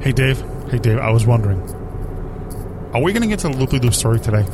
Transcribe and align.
Hey, 0.00 0.12
Dave. 0.12 0.40
Hey, 0.70 0.78
Dave. 0.78 0.98
I 0.98 1.10
was 1.10 1.26
wondering, 1.26 1.60
are 2.94 3.02
we 3.02 3.12
going 3.12 3.20
to 3.20 3.28
get 3.28 3.40
to 3.40 3.48
the 3.48 3.56
loopy 3.56 3.78
loop 3.78 3.92
story 3.92 4.18
today? 4.18 4.44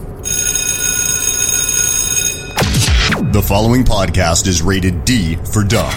The 3.31 3.43
following 3.47 3.85
podcast 3.85 4.49
is 4.49 4.61
rated 4.61 5.05
D 5.05 5.37
for 5.37 5.63
dumb. 5.63 5.93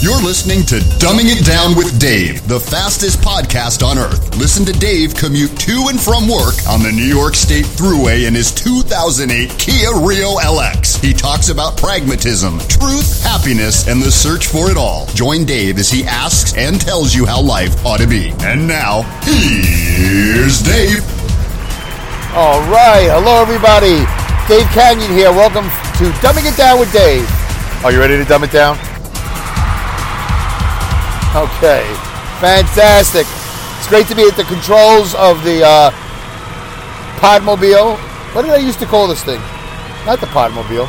You're 0.00 0.22
listening 0.22 0.62
to 0.66 0.76
Dumbing 1.04 1.26
It 1.26 1.44
Down 1.44 1.76
with 1.76 2.00
Dave, 2.00 2.46
the 2.48 2.60
fastest 2.60 3.20
podcast 3.20 3.84
on 3.84 3.98
earth. 3.98 4.36
Listen 4.38 4.64
to 4.64 4.72
Dave 4.72 5.14
commute 5.14 5.58
to 5.60 5.88
and 5.90 6.00
from 6.00 6.28
work 6.28 6.54
on 6.68 6.82
the 6.82 6.92
New 6.92 7.02
York 7.04 7.34
State 7.34 7.66
Thruway 7.66 8.26
in 8.26 8.34
his 8.34 8.52
2008 8.54 9.50
Kia 9.58 9.90
Rio 10.00 10.36
LX. 10.38 10.77
He 11.00 11.12
talks 11.12 11.48
about 11.48 11.76
pragmatism, 11.76 12.58
truth, 12.66 13.22
happiness, 13.22 13.86
and 13.86 14.02
the 14.02 14.10
search 14.10 14.48
for 14.48 14.68
it 14.68 14.76
all. 14.76 15.06
Join 15.14 15.44
Dave 15.44 15.78
as 15.78 15.88
he 15.88 16.04
asks 16.04 16.56
and 16.56 16.80
tells 16.80 17.14
you 17.14 17.24
how 17.24 17.40
life 17.40 17.86
ought 17.86 18.00
to 18.00 18.06
be. 18.08 18.34
And 18.40 18.66
now, 18.66 19.02
here's 19.22 20.60
Dave. 20.60 21.06
All 22.34 22.58
right. 22.66 23.06
Hello, 23.14 23.40
everybody. 23.40 24.02
Dave 24.50 24.66
Kanyan 24.74 25.14
here. 25.14 25.30
Welcome 25.30 25.70
to 26.02 26.10
Dumbing 26.18 26.50
It 26.50 26.56
Down 26.56 26.80
with 26.80 26.92
Dave. 26.92 27.22
Are 27.84 27.92
you 27.92 28.00
ready 28.00 28.16
to 28.16 28.24
dumb 28.24 28.42
it 28.42 28.50
down? 28.50 28.74
Okay. 31.38 31.86
Fantastic. 32.42 33.26
It's 33.78 33.86
great 33.86 34.08
to 34.08 34.16
be 34.16 34.26
at 34.26 34.34
the 34.36 34.44
controls 34.44 35.14
of 35.14 35.44
the 35.44 35.62
uh, 35.64 35.90
Podmobile. 37.22 37.96
What 38.34 38.42
did 38.42 38.50
I 38.50 38.58
used 38.58 38.80
to 38.80 38.86
call 38.86 39.06
this 39.06 39.22
thing? 39.22 39.40
Not 40.08 40.20
the 40.20 40.26
Podmobile. 40.28 40.86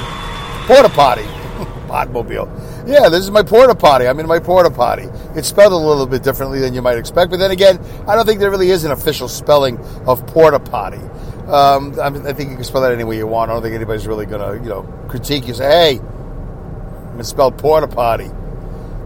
Porta 0.66 0.88
Potty. 0.88 1.23
Podmobile. 1.90 2.88
Yeah, 2.88 3.10
this 3.10 3.22
is 3.22 3.30
my 3.30 3.44
porta 3.44 3.76
potty. 3.76 4.08
I'm 4.08 4.18
in 4.22 4.27
my 4.27 4.40
porta 4.40 4.72
potty. 4.72 5.10
It's 5.36 5.50
spelled 5.50 5.73
a 5.73 5.76
little 5.76 6.08
bit 6.08 6.23
differently 6.23 6.62
than 6.62 6.73
you 6.73 6.82
might 6.82 6.98
expect, 6.98 7.30
but 7.30 7.38
then 7.38 7.52
again, 7.52 7.80
I 8.08 8.16
don't 8.16 8.26
think 8.26 8.40
there 8.40 8.50
really 8.50 8.70
is 8.70 8.86
an 8.86 8.91
official 8.91 9.27
spelling 9.27 9.77
of 10.08 10.26
porta 10.27 10.58
potty. 10.58 11.02
Um, 11.52 11.99
I, 11.99 12.10
mean, 12.10 12.26
I 12.26 12.32
think 12.32 12.52
you 12.52 12.55
can 12.55 12.63
spell 12.63 12.80
that 12.80 12.93
any 12.93 13.04
way 13.04 13.18
you 13.18 13.27
want. 13.27 13.52
I 13.52 13.55
don't 13.55 13.62
think 13.62 13.76
anybody's 13.76 14.08
really 14.08 14.26
going 14.26 14.40
to, 14.40 14.63
you 14.63 14.70
know, 14.70 14.84
critique 15.10 15.49
you. 15.49 15.54
Say, 15.54 15.98
hey, 15.98 15.99
misspelled 17.18 17.58
porta 17.58 17.90
potty. 17.90 18.30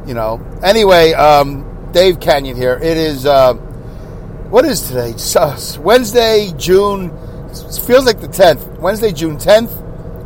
You 0.06 0.14
know. 0.14 0.46
Anyway, 0.62 1.14
um, 1.14 1.90
Dave 1.92 2.20
Kanyan 2.20 2.56
here. 2.56 2.76
It 2.76 2.98
is. 2.98 3.26
Uh, 3.26 3.56
what 3.56 4.64
is 4.64 4.88
today? 4.88 5.10
It's, 5.10 5.36
uh, 5.36 5.60
Wednesday, 5.80 6.54
June. 6.56 7.10
It 7.50 7.82
feels 7.84 8.06
like 8.06 8.22
the 8.22 8.28
tenth. 8.28 8.64
Wednesday, 8.80 9.12
June 9.12 9.40
tenth, 9.40 9.72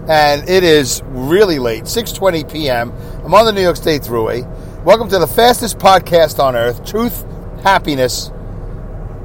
and 0.07 0.47
it 0.49 0.63
is 0.63 1.01
really 1.07 1.59
late. 1.59 1.87
Six 1.87 2.11
twenty 2.13 2.43
p.m. 2.43 2.93
I'm 3.23 3.33
on 3.33 3.45
the 3.45 3.51
New 3.51 3.61
York 3.61 3.75
State 3.75 4.01
Thruway. 4.01 4.45
Welcome 4.83 5.09
to 5.09 5.19
the 5.19 5.27
fastest 5.27 5.79
podcast 5.79 6.41
on 6.41 6.55
earth. 6.55 6.85
Truth, 6.85 7.25
happiness, 7.61 8.31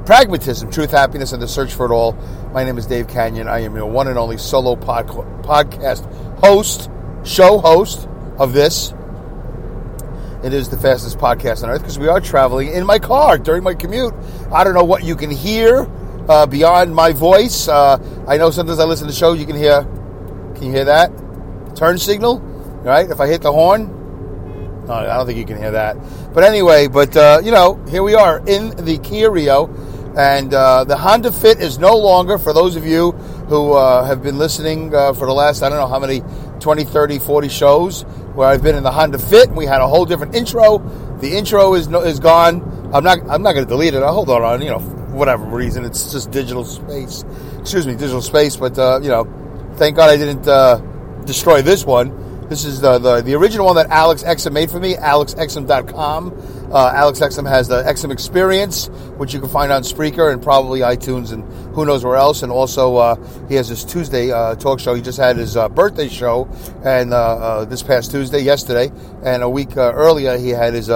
pragmatism, 0.06 0.72
truth, 0.72 0.90
happiness, 0.90 1.32
and 1.32 1.40
the 1.40 1.46
search 1.46 1.72
for 1.72 1.86
it 1.86 1.92
all. 1.92 2.14
My 2.52 2.64
name 2.64 2.78
is 2.78 2.86
Dave 2.86 3.06
Kanyan. 3.06 3.46
I 3.46 3.60
am 3.60 3.76
your 3.76 3.86
one 3.86 4.08
and 4.08 4.18
only 4.18 4.38
solo 4.38 4.74
pod- 4.74 5.06
podcast 5.06 6.04
host, 6.40 6.90
show 7.24 7.58
host 7.58 8.08
of 8.38 8.52
this. 8.52 8.92
It 10.42 10.52
is 10.52 10.68
the 10.68 10.76
fastest 10.76 11.18
podcast 11.18 11.62
on 11.62 11.70
earth 11.70 11.82
because 11.82 12.00
we 12.00 12.08
are 12.08 12.20
traveling 12.20 12.72
in 12.72 12.84
my 12.84 12.98
car 12.98 13.38
during 13.38 13.62
my 13.62 13.74
commute. 13.74 14.12
I 14.50 14.64
don't 14.64 14.74
know 14.74 14.82
what 14.82 15.04
you 15.04 15.14
can 15.14 15.30
hear 15.30 15.88
uh, 16.28 16.46
beyond 16.46 16.92
my 16.92 17.12
voice. 17.12 17.68
Uh, 17.68 18.24
I 18.26 18.36
know 18.36 18.50
sometimes 18.50 18.80
I 18.80 18.84
listen 18.84 19.06
to 19.06 19.12
shows, 19.12 19.38
you 19.38 19.46
can 19.46 19.54
hear. 19.54 19.86
Can 20.62 20.70
you 20.70 20.76
hear 20.76 20.84
that? 20.84 21.10
Turn 21.74 21.98
signal, 21.98 22.38
right? 22.84 23.10
If 23.10 23.18
I 23.18 23.26
hit 23.26 23.42
the 23.42 23.50
horn, 23.50 23.88
no, 24.86 24.92
I 24.92 25.16
don't 25.16 25.26
think 25.26 25.36
you 25.36 25.44
can 25.44 25.56
hear 25.56 25.72
that. 25.72 25.96
But 26.32 26.44
anyway, 26.44 26.86
but 26.86 27.16
uh, 27.16 27.40
you 27.42 27.50
know, 27.50 27.84
here 27.88 28.04
we 28.04 28.14
are 28.14 28.38
in 28.46 28.70
the 28.84 29.00
Kia 29.02 29.28
Rio, 29.28 29.66
and 30.16 30.54
uh, 30.54 30.84
the 30.84 30.96
Honda 30.96 31.32
Fit 31.32 31.58
is 31.58 31.80
no 31.80 31.96
longer, 31.96 32.38
for 32.38 32.52
those 32.52 32.76
of 32.76 32.86
you 32.86 33.10
who 33.50 33.72
uh, 33.72 34.04
have 34.04 34.22
been 34.22 34.38
listening 34.38 34.94
uh, 34.94 35.14
for 35.14 35.26
the 35.26 35.32
last, 35.32 35.64
I 35.64 35.68
don't 35.68 35.78
know 35.78 35.88
how 35.88 35.98
many, 35.98 36.22
20, 36.60 36.84
30, 36.84 37.18
40 37.18 37.48
shows, 37.48 38.02
where 38.36 38.46
I've 38.46 38.62
been 38.62 38.76
in 38.76 38.84
the 38.84 38.92
Honda 38.92 39.18
Fit. 39.18 39.50
We 39.50 39.66
had 39.66 39.80
a 39.80 39.88
whole 39.88 40.04
different 40.04 40.36
intro. 40.36 40.78
The 41.18 41.36
intro 41.36 41.74
is 41.74 41.88
no, 41.88 42.02
is 42.02 42.20
gone. 42.20 42.62
I'm 42.94 43.02
not 43.02 43.18
I'm 43.28 43.42
not 43.42 43.54
going 43.54 43.64
to 43.64 43.68
delete 43.68 43.94
it. 43.94 44.02
I'll 44.04 44.14
hold 44.14 44.30
on, 44.30 44.62
you 44.62 44.70
know, 44.70 44.78
whatever 44.78 45.42
reason. 45.44 45.84
It's 45.84 46.12
just 46.12 46.30
digital 46.30 46.64
space. 46.64 47.24
Excuse 47.58 47.84
me, 47.84 47.94
digital 47.94 48.22
space. 48.22 48.54
But 48.54 48.78
uh, 48.78 49.00
you 49.02 49.08
know, 49.08 49.24
thank 49.76 49.96
God 49.96 50.10
I 50.10 50.16
didn't 50.16 50.46
uh, 50.46 50.78
destroy 51.24 51.62
this 51.62 51.84
one. 51.84 52.22
This 52.48 52.64
is 52.66 52.80
the, 52.82 52.98
the, 52.98 53.22
the 53.22 53.34
original 53.34 53.64
one 53.64 53.76
that 53.76 53.88
Alex 53.88 54.22
Exum 54.24 54.52
made 54.52 54.70
for 54.70 54.78
me, 54.78 54.94
alexexum.com. 54.94 56.70
Uh, 56.70 56.92
Alex 56.94 57.20
Exum 57.20 57.48
has 57.48 57.68
the 57.68 57.82
Exum 57.82 58.12
Experience, 58.12 58.88
which 59.16 59.32
you 59.32 59.40
can 59.40 59.48
find 59.48 59.72
on 59.72 59.82
Spreaker 59.82 60.30
and 60.32 60.42
probably 60.42 60.80
iTunes 60.80 61.32
and 61.32 61.44
who 61.74 61.86
knows 61.86 62.04
where 62.04 62.16
else. 62.16 62.42
And 62.42 62.52
also, 62.52 62.96
uh, 62.96 63.46
he 63.48 63.54
has 63.54 63.68
his 63.68 63.84
Tuesday 63.84 64.30
uh, 64.30 64.54
talk 64.56 64.80
show. 64.80 64.92
He 64.94 65.00
just 65.00 65.18
had 65.18 65.36
his 65.36 65.56
uh, 65.56 65.70
birthday 65.70 66.08
show, 66.08 66.46
and 66.84 67.14
uh, 67.14 67.64
this 67.64 67.82
past 67.82 68.10
Tuesday, 68.10 68.40
yesterday, 68.40 68.92
and 69.22 69.42
a 69.42 69.48
week 69.48 69.76
earlier, 69.76 70.36
he 70.36 70.50
had 70.50 70.74
his 70.74 70.88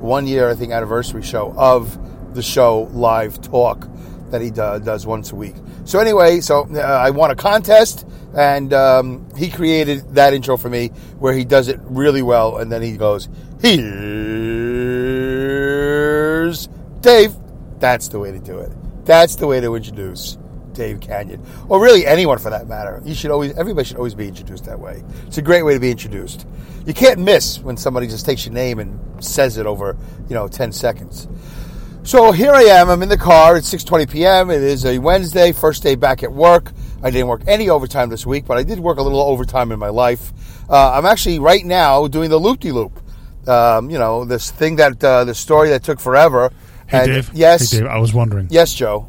one 0.00 0.26
year, 0.26 0.50
I 0.50 0.54
think, 0.54 0.72
anniversary 0.72 1.22
show 1.22 1.54
of 1.56 2.34
the 2.34 2.42
show 2.42 2.88
Live 2.92 3.40
Talk 3.40 3.86
that 4.30 4.42
he 4.42 4.50
do, 4.50 4.80
does 4.80 5.06
once 5.06 5.32
a 5.32 5.36
week. 5.36 5.54
So 5.86 6.00
anyway, 6.00 6.40
so 6.40 6.66
uh, 6.74 6.80
I 6.80 7.10
won 7.10 7.30
a 7.30 7.36
contest, 7.36 8.04
and 8.36 8.74
um, 8.74 9.28
he 9.36 9.48
created 9.48 10.16
that 10.16 10.34
intro 10.34 10.56
for 10.56 10.68
me 10.68 10.88
where 11.20 11.32
he 11.32 11.44
does 11.44 11.68
it 11.68 11.78
really 11.84 12.22
well, 12.22 12.58
and 12.58 12.72
then 12.72 12.82
he 12.82 12.96
goes, 12.96 13.28
"Here's 13.60 13.86
Dave." 17.00 17.34
That's 17.78 18.08
the 18.08 18.18
way 18.18 18.32
to 18.32 18.40
do 18.40 18.58
it. 18.58 18.72
That's 19.04 19.36
the 19.36 19.46
way 19.46 19.60
to 19.60 19.76
introduce 19.76 20.36
Dave 20.72 20.98
Kanyan, 20.98 21.40
or 21.68 21.80
really 21.80 22.04
anyone 22.04 22.38
for 22.38 22.50
that 22.50 22.66
matter. 22.66 23.00
You 23.04 23.14
should 23.14 23.30
always, 23.30 23.56
everybody 23.56 23.86
should 23.86 23.98
always 23.98 24.16
be 24.16 24.26
introduced 24.26 24.64
that 24.64 24.80
way. 24.80 25.04
It's 25.28 25.38
a 25.38 25.42
great 25.42 25.62
way 25.62 25.74
to 25.74 25.80
be 25.80 25.92
introduced. 25.92 26.46
You 26.84 26.94
can't 26.94 27.20
miss 27.20 27.60
when 27.60 27.76
somebody 27.76 28.08
just 28.08 28.26
takes 28.26 28.44
your 28.44 28.54
name 28.54 28.80
and 28.80 29.24
says 29.24 29.56
it 29.56 29.66
over, 29.66 29.96
you 30.28 30.34
know, 30.34 30.48
ten 30.48 30.72
seconds. 30.72 31.28
So 32.06 32.30
here 32.30 32.52
I 32.52 32.62
am. 32.62 32.88
I'm 32.88 33.02
in 33.02 33.08
the 33.08 33.18
car. 33.18 33.56
It's 33.56 33.72
6:20 33.74 34.08
p.m. 34.08 34.48
It 34.50 34.62
is 34.62 34.86
a 34.86 34.98
Wednesday, 35.00 35.50
first 35.50 35.82
day 35.82 35.96
back 35.96 36.22
at 36.22 36.32
work. 36.32 36.70
I 37.02 37.10
didn't 37.10 37.26
work 37.26 37.42
any 37.48 37.68
overtime 37.68 38.10
this 38.10 38.24
week, 38.24 38.46
but 38.46 38.56
I 38.56 38.62
did 38.62 38.78
work 38.78 38.98
a 38.98 39.02
little 39.02 39.20
overtime 39.20 39.72
in 39.72 39.80
my 39.80 39.88
life. 39.88 40.32
Uh, 40.70 40.92
I'm 40.92 41.04
actually 41.04 41.40
right 41.40 41.64
now 41.64 42.06
doing 42.06 42.30
the 42.30 42.38
loop 42.38 42.60
de 42.60 42.70
loop. 42.70 43.00
Um, 43.48 43.90
you 43.90 43.98
know, 43.98 44.24
this 44.24 44.52
thing 44.52 44.76
that 44.76 45.02
uh, 45.02 45.24
the 45.24 45.34
story 45.34 45.70
that 45.70 45.82
took 45.82 45.98
forever. 45.98 46.52
Hey, 46.86 46.98
And- 46.98 47.06
Dave. 47.08 47.30
Yes. 47.34 47.72
Hey, 47.72 47.78
Dave. 47.80 47.88
I 47.88 47.98
was 47.98 48.14
wondering, 48.14 48.46
Yes, 48.50 48.72
Joe. 48.72 49.08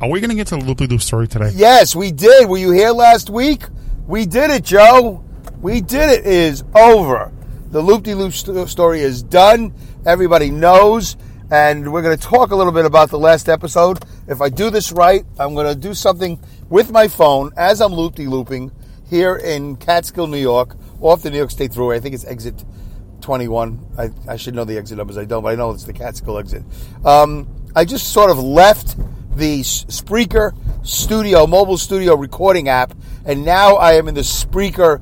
are 0.00 0.10
we 0.10 0.20
going 0.20 0.30
to 0.30 0.36
get 0.36 0.48
to 0.48 0.56
the 0.56 0.64
loopy 0.64 0.88
loop 0.88 1.02
story 1.02 1.28
today? 1.28 1.52
Yes, 1.54 1.94
we 1.94 2.10
did. 2.10 2.48
Were 2.48 2.58
you 2.58 2.72
here 2.72 2.90
last 2.90 3.30
week? 3.30 3.62
We 4.08 4.26
did 4.26 4.50
it, 4.50 4.64
Joe. 4.64 5.24
We 5.62 5.80
did 5.80 6.10
it. 6.10 6.20
It 6.20 6.32
is 6.32 6.64
over. 6.74 7.32
The 7.70 7.80
loop 7.80 8.02
de 8.02 8.14
loop 8.14 8.32
story 8.68 9.00
is 9.00 9.22
done. 9.22 9.72
Everybody 10.04 10.50
knows. 10.50 11.16
And 11.50 11.92
we're 11.92 12.02
going 12.02 12.16
to 12.16 12.22
talk 12.22 12.50
a 12.50 12.56
little 12.56 12.72
bit 12.72 12.84
about 12.84 13.10
the 13.10 13.18
last 13.18 13.48
episode. 13.48 14.04
If 14.26 14.40
I 14.40 14.48
do 14.48 14.68
this 14.70 14.90
right, 14.90 15.24
I'm 15.38 15.54
going 15.54 15.72
to 15.72 15.80
do 15.80 15.94
something 15.94 16.40
with 16.68 16.90
my 16.90 17.06
phone 17.06 17.52
as 17.56 17.80
I'm 17.80 17.92
loop 17.92 18.16
de 18.16 18.26
looping 18.26 18.72
here 19.08 19.36
in 19.36 19.76
Catskill, 19.76 20.26
New 20.26 20.38
York, 20.38 20.76
off 21.00 21.22
the 21.22 21.30
New 21.30 21.38
York 21.38 21.52
State 21.52 21.70
Thruway. 21.70 21.96
I 21.96 22.00
think 22.00 22.16
it's 22.16 22.24
exit 22.24 22.64
21. 23.20 23.94
I, 23.96 24.10
I 24.28 24.36
should 24.36 24.54
know 24.54 24.64
the 24.64 24.76
exit 24.76 24.98
numbers. 24.98 25.16
I 25.16 25.24
don't, 25.24 25.42
but 25.44 25.52
I 25.52 25.54
know 25.54 25.70
it's 25.70 25.84
the 25.84 25.92
Catskill 25.92 26.38
exit. 26.38 26.64
Um, 27.04 27.48
I 27.76 27.84
just 27.84 28.12
sort 28.12 28.30
of 28.30 28.38
left 28.38 28.96
the 29.36 29.60
Spreaker 29.60 30.52
Studio, 30.84 31.46
mobile 31.46 31.78
studio 31.78 32.16
recording 32.16 32.68
app, 32.68 32.92
and 33.24 33.44
now 33.44 33.76
I 33.76 33.94
am 33.94 34.08
in 34.08 34.14
the 34.14 34.22
Spreaker 34.22 35.00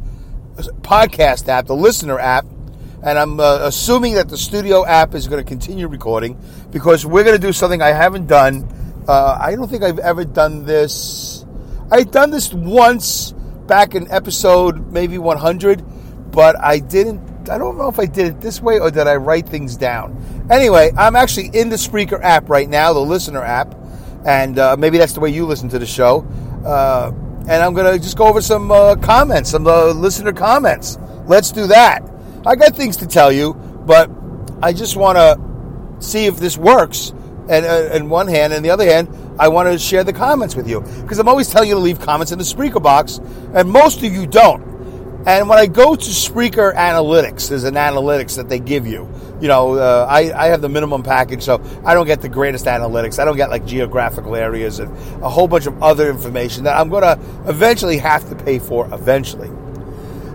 podcast 0.82 1.48
app, 1.48 1.66
the 1.66 1.76
listener 1.76 2.18
app, 2.18 2.44
and 3.04 3.18
I'm 3.18 3.38
uh, 3.38 3.58
assuming 3.62 4.14
that 4.14 4.30
the 4.30 4.38
studio 4.38 4.84
app 4.86 5.14
is 5.14 5.28
going 5.28 5.42
to 5.42 5.46
continue 5.46 5.88
recording 5.88 6.40
because 6.70 7.04
we're 7.04 7.22
going 7.22 7.38
to 7.38 7.46
do 7.46 7.52
something 7.52 7.82
I 7.82 7.92
haven't 7.92 8.26
done. 8.26 8.66
Uh, 9.06 9.36
I 9.38 9.54
don't 9.54 9.68
think 9.68 9.82
I've 9.82 9.98
ever 9.98 10.24
done 10.24 10.64
this. 10.64 11.44
I've 11.92 12.10
done 12.10 12.30
this 12.30 12.54
once 12.54 13.32
back 13.66 13.94
in 13.94 14.10
episode 14.10 14.90
maybe 14.90 15.18
100, 15.18 16.32
but 16.32 16.58
I 16.58 16.78
didn't. 16.78 17.50
I 17.50 17.58
don't 17.58 17.76
know 17.76 17.88
if 17.88 17.98
I 17.98 18.06
did 18.06 18.26
it 18.26 18.40
this 18.40 18.62
way 18.62 18.80
or 18.80 18.90
did 18.90 19.06
I 19.06 19.16
write 19.16 19.46
things 19.46 19.76
down. 19.76 20.46
Anyway, 20.50 20.90
I'm 20.96 21.14
actually 21.14 21.50
in 21.52 21.68
the 21.68 21.76
Spreaker 21.76 22.18
app 22.22 22.48
right 22.48 22.70
now, 22.70 22.94
the 22.94 23.00
listener 23.00 23.42
app, 23.42 23.74
and 24.24 24.58
uh, 24.58 24.76
maybe 24.78 24.96
that's 24.96 25.12
the 25.12 25.20
way 25.20 25.28
you 25.28 25.44
listen 25.44 25.68
to 25.68 25.78
the 25.78 25.84
show. 25.84 26.26
Uh, 26.64 27.12
and 27.40 27.62
I'm 27.62 27.74
going 27.74 27.92
to 27.92 28.02
just 28.02 28.16
go 28.16 28.24
over 28.24 28.40
some 28.40 28.70
uh, 28.70 28.96
comments, 28.96 29.50
some 29.50 29.66
uh, 29.66 29.88
listener 29.88 30.32
comments. 30.32 30.96
Let's 31.26 31.52
do 31.52 31.66
that. 31.66 32.13
I 32.46 32.56
got 32.56 32.76
things 32.76 32.98
to 32.98 33.06
tell 33.06 33.32
you, 33.32 33.54
but 33.54 34.10
I 34.62 34.72
just 34.72 34.96
want 34.96 35.16
to 35.16 36.04
see 36.06 36.26
if 36.26 36.36
this 36.36 36.58
works. 36.58 37.12
And 37.48 37.66
uh, 37.66 37.94
in 37.94 38.08
one 38.08 38.28
hand, 38.28 38.52
and 38.52 38.64
the 38.64 38.70
other 38.70 38.86
hand, 38.86 39.08
I 39.38 39.48
want 39.48 39.68
to 39.70 39.78
share 39.78 40.04
the 40.04 40.12
comments 40.12 40.54
with 40.54 40.68
you 40.68 40.80
because 41.02 41.18
I'm 41.18 41.28
always 41.28 41.48
telling 41.50 41.68
you 41.68 41.74
to 41.74 41.80
leave 41.80 42.00
comments 42.00 42.32
in 42.32 42.38
the 42.38 42.44
Spreaker 42.44 42.82
box, 42.82 43.18
and 43.52 43.70
most 43.70 43.98
of 43.98 44.12
you 44.12 44.26
don't. 44.26 44.62
And 45.26 45.48
when 45.48 45.58
I 45.58 45.66
go 45.66 45.96
to 45.96 46.10
Spreaker 46.10 46.74
Analytics, 46.74 47.48
there's 47.48 47.64
an 47.64 47.74
analytics 47.74 48.36
that 48.36 48.50
they 48.50 48.58
give 48.58 48.86
you. 48.86 49.08
you 49.40 49.48
know, 49.48 49.74
uh, 49.74 50.06
I, 50.08 50.32
I 50.32 50.46
have 50.48 50.60
the 50.60 50.68
minimum 50.68 51.02
package, 51.02 51.42
so 51.42 51.62
I 51.84 51.94
don't 51.94 52.06
get 52.06 52.20
the 52.20 52.28
greatest 52.28 52.66
analytics. 52.66 53.18
I 53.18 53.24
don't 53.24 53.36
get 53.36 53.50
like 53.50 53.66
geographical 53.66 54.36
areas 54.36 54.78
and 54.78 54.90
a 55.22 55.28
whole 55.28 55.48
bunch 55.48 55.66
of 55.66 55.82
other 55.82 56.08
information 56.10 56.64
that 56.64 56.78
I'm 56.78 56.88
going 56.88 57.02
to 57.02 57.18
eventually 57.48 57.98
have 57.98 58.28
to 58.28 58.36
pay 58.36 58.58
for 58.58 58.86
eventually. 58.92 59.50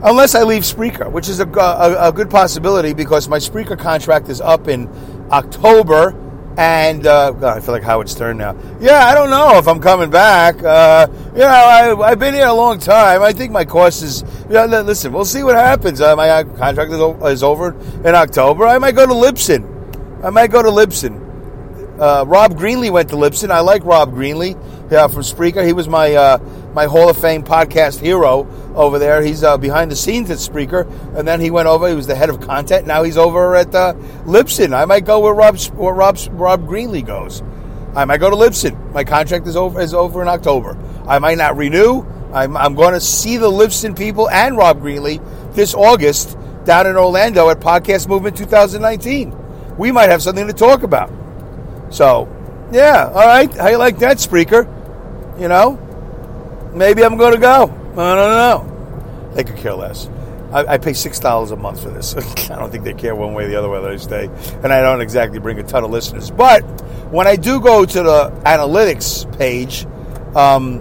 Unless 0.01 0.33
I 0.33 0.43
leave 0.43 0.63
Spreaker, 0.63 1.11
which 1.11 1.27
is 1.27 1.41
a, 1.41 1.47
a, 1.47 2.09
a 2.09 2.11
good 2.11 2.29
possibility 2.29 2.93
because 2.93 3.27
my 3.27 3.37
Spreaker 3.37 3.77
contract 3.77 4.29
is 4.29 4.39
up 4.39 4.67
in 4.67 4.87
October. 5.31 6.15
And 6.57 7.05
uh, 7.05 7.31
God, 7.31 7.57
I 7.57 7.61
feel 7.61 7.73
like 7.73 7.83
Howard 7.83 8.09
Stern 8.09 8.37
now. 8.37 8.55
Yeah, 8.81 9.05
I 9.05 9.13
don't 9.13 9.29
know 9.29 9.57
if 9.57 9.67
I'm 9.67 9.79
coming 9.79 10.09
back. 10.09 10.61
Uh, 10.61 11.07
you 11.33 11.39
know, 11.39 11.47
I, 11.47 12.09
have 12.09 12.19
been 12.19 12.33
here 12.33 12.47
a 12.47 12.53
long 12.53 12.79
time. 12.79 13.21
I 13.21 13.31
think 13.31 13.51
my 13.51 13.63
course 13.63 14.01
is. 14.01 14.23
You 14.49 14.55
know, 14.55 14.81
listen, 14.81 15.13
we'll 15.13 15.25
see 15.25 15.43
what 15.43 15.55
happens. 15.55 16.01
Uh, 16.01 16.15
my 16.17 16.43
contract 16.43 16.91
is, 16.91 16.99
is, 17.31 17.43
over 17.43 17.77
in 18.05 18.15
October. 18.15 18.67
I 18.67 18.77
might 18.77 18.95
go 18.95 19.05
to 19.05 19.13
Libsyn. 19.13 20.23
I 20.23 20.31
might 20.31 20.51
go 20.51 20.61
to 20.61 20.69
Libsyn. 20.69 21.27
Uh, 21.99 22.25
Rob 22.25 22.53
Greenlee 22.53 22.91
went 22.91 23.09
to 23.09 23.15
Libsyn. 23.15 23.51
I 23.51 23.59
like 23.59 23.85
Rob 23.85 24.13
Greenlee 24.13 24.57
yeah, 24.91 25.07
from 25.07 25.21
Spreaker. 25.21 25.65
He 25.65 25.73
was 25.73 25.87
my 25.87 26.13
uh, 26.13 26.37
my 26.79 26.85
Hall 26.85 27.09
of 27.09 27.17
Fame 27.17 27.43
podcast 27.43 27.99
hero 27.99 28.47
over 28.73 28.99
there. 28.99 29.21
He's 29.21 29.43
uh, 29.43 29.57
behind 29.57 29.91
the 29.91 29.97
scenes 29.97 30.31
at 30.31 30.37
Spreaker, 30.37 30.89
and 31.13 31.27
then 31.27 31.41
he 31.41 31.51
went 31.51 31.67
over. 31.67 31.89
He 31.89 31.93
was 31.93 32.07
the 32.07 32.15
head 32.15 32.29
of 32.29 32.39
content. 32.39 32.87
Now 32.87 33.03
he's 33.03 33.17
over 33.17 33.57
at 33.57 33.75
uh, 33.75 33.95
Libsyn. 34.23 34.73
I 34.73 34.85
might 34.85 35.03
go 35.03 35.19
where 35.19 35.33
Rob 35.33 35.59
where 35.71 35.93
Rob 35.93 36.17
Rob 36.31 36.65
Greenlee 36.65 37.05
goes. 37.05 37.43
I 37.97 38.05
might 38.05 38.21
go 38.21 38.29
to 38.29 38.35
Libsyn. 38.37 38.93
My 38.93 39.03
contract 39.03 39.45
is 39.45 39.57
over 39.57 39.81
is 39.81 39.93
over 39.93 40.21
in 40.21 40.29
October. 40.29 40.77
I 41.05 41.19
might 41.19 41.37
not 41.37 41.57
renew. 41.57 42.05
I'm, 42.31 42.55
I'm 42.55 42.75
going 42.75 42.93
to 42.93 43.01
see 43.01 43.35
the 43.35 43.51
Libsyn 43.51 43.97
people 43.97 44.29
and 44.29 44.55
Rob 44.55 44.81
Greenlee 44.81 45.19
this 45.53 45.73
August 45.73 46.37
down 46.63 46.87
in 46.87 46.95
Orlando 46.95 47.49
at 47.49 47.59
Podcast 47.59 48.07
Movement 48.07 48.37
2019. 48.37 49.35
We 49.77 49.91
might 49.91 50.07
have 50.07 50.21
something 50.21 50.47
to 50.47 50.53
talk 50.53 50.83
about. 50.83 51.11
So, 51.89 52.33
yeah, 52.71 53.11
all 53.13 53.27
right. 53.27 53.53
How 53.53 53.67
you 53.67 53.77
like 53.77 53.97
that, 53.99 54.15
Spreaker? 54.15 54.63
You 55.37 55.49
know, 55.49 55.88
maybe 56.73 57.03
I'm 57.03 57.17
going 57.17 57.33
to 57.33 57.39
go. 57.39 57.63
I 57.93 58.15
don't 58.15 58.65
know. 58.65 59.31
They 59.33 59.43
could 59.43 59.57
care 59.57 59.73
less. 59.73 60.09
I, 60.51 60.65
I 60.65 60.77
pay 60.77 60.93
six 60.93 61.19
dollars 61.19 61.51
a 61.51 61.55
month 61.55 61.83
for 61.83 61.89
this. 61.89 62.15
I 62.49 62.57
don't 62.57 62.71
think 62.71 62.83
they 62.83 62.93
care 62.93 63.15
one 63.15 63.33
way 63.33 63.45
or 63.45 63.47
the 63.49 63.55
other 63.55 63.69
whether 63.69 63.89
I 63.89 63.97
stay, 63.97 64.25
and 64.63 64.73
I 64.73 64.81
don't 64.81 65.01
exactly 65.01 65.39
bring 65.39 65.59
a 65.59 65.63
ton 65.63 65.83
of 65.83 65.91
listeners. 65.91 66.31
But 66.31 66.61
when 67.11 67.27
I 67.27 67.35
do 67.35 67.59
go 67.61 67.85
to 67.85 68.03
the 68.03 68.29
analytics 68.45 69.37
page, 69.37 69.85
um, 70.35 70.79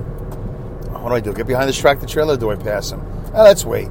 what 1.02 1.11
do 1.11 1.14
I 1.14 1.20
do? 1.20 1.32
Get 1.35 1.46
behind 1.46 1.69
the 1.69 1.75
tractor 1.75 2.06
trailer? 2.06 2.37
do 2.37 2.50
I 2.50 2.56
pass 2.56 2.91
them? 2.91 3.02
Oh, 3.34 3.44
let's 3.44 3.64
wait. 3.64 3.88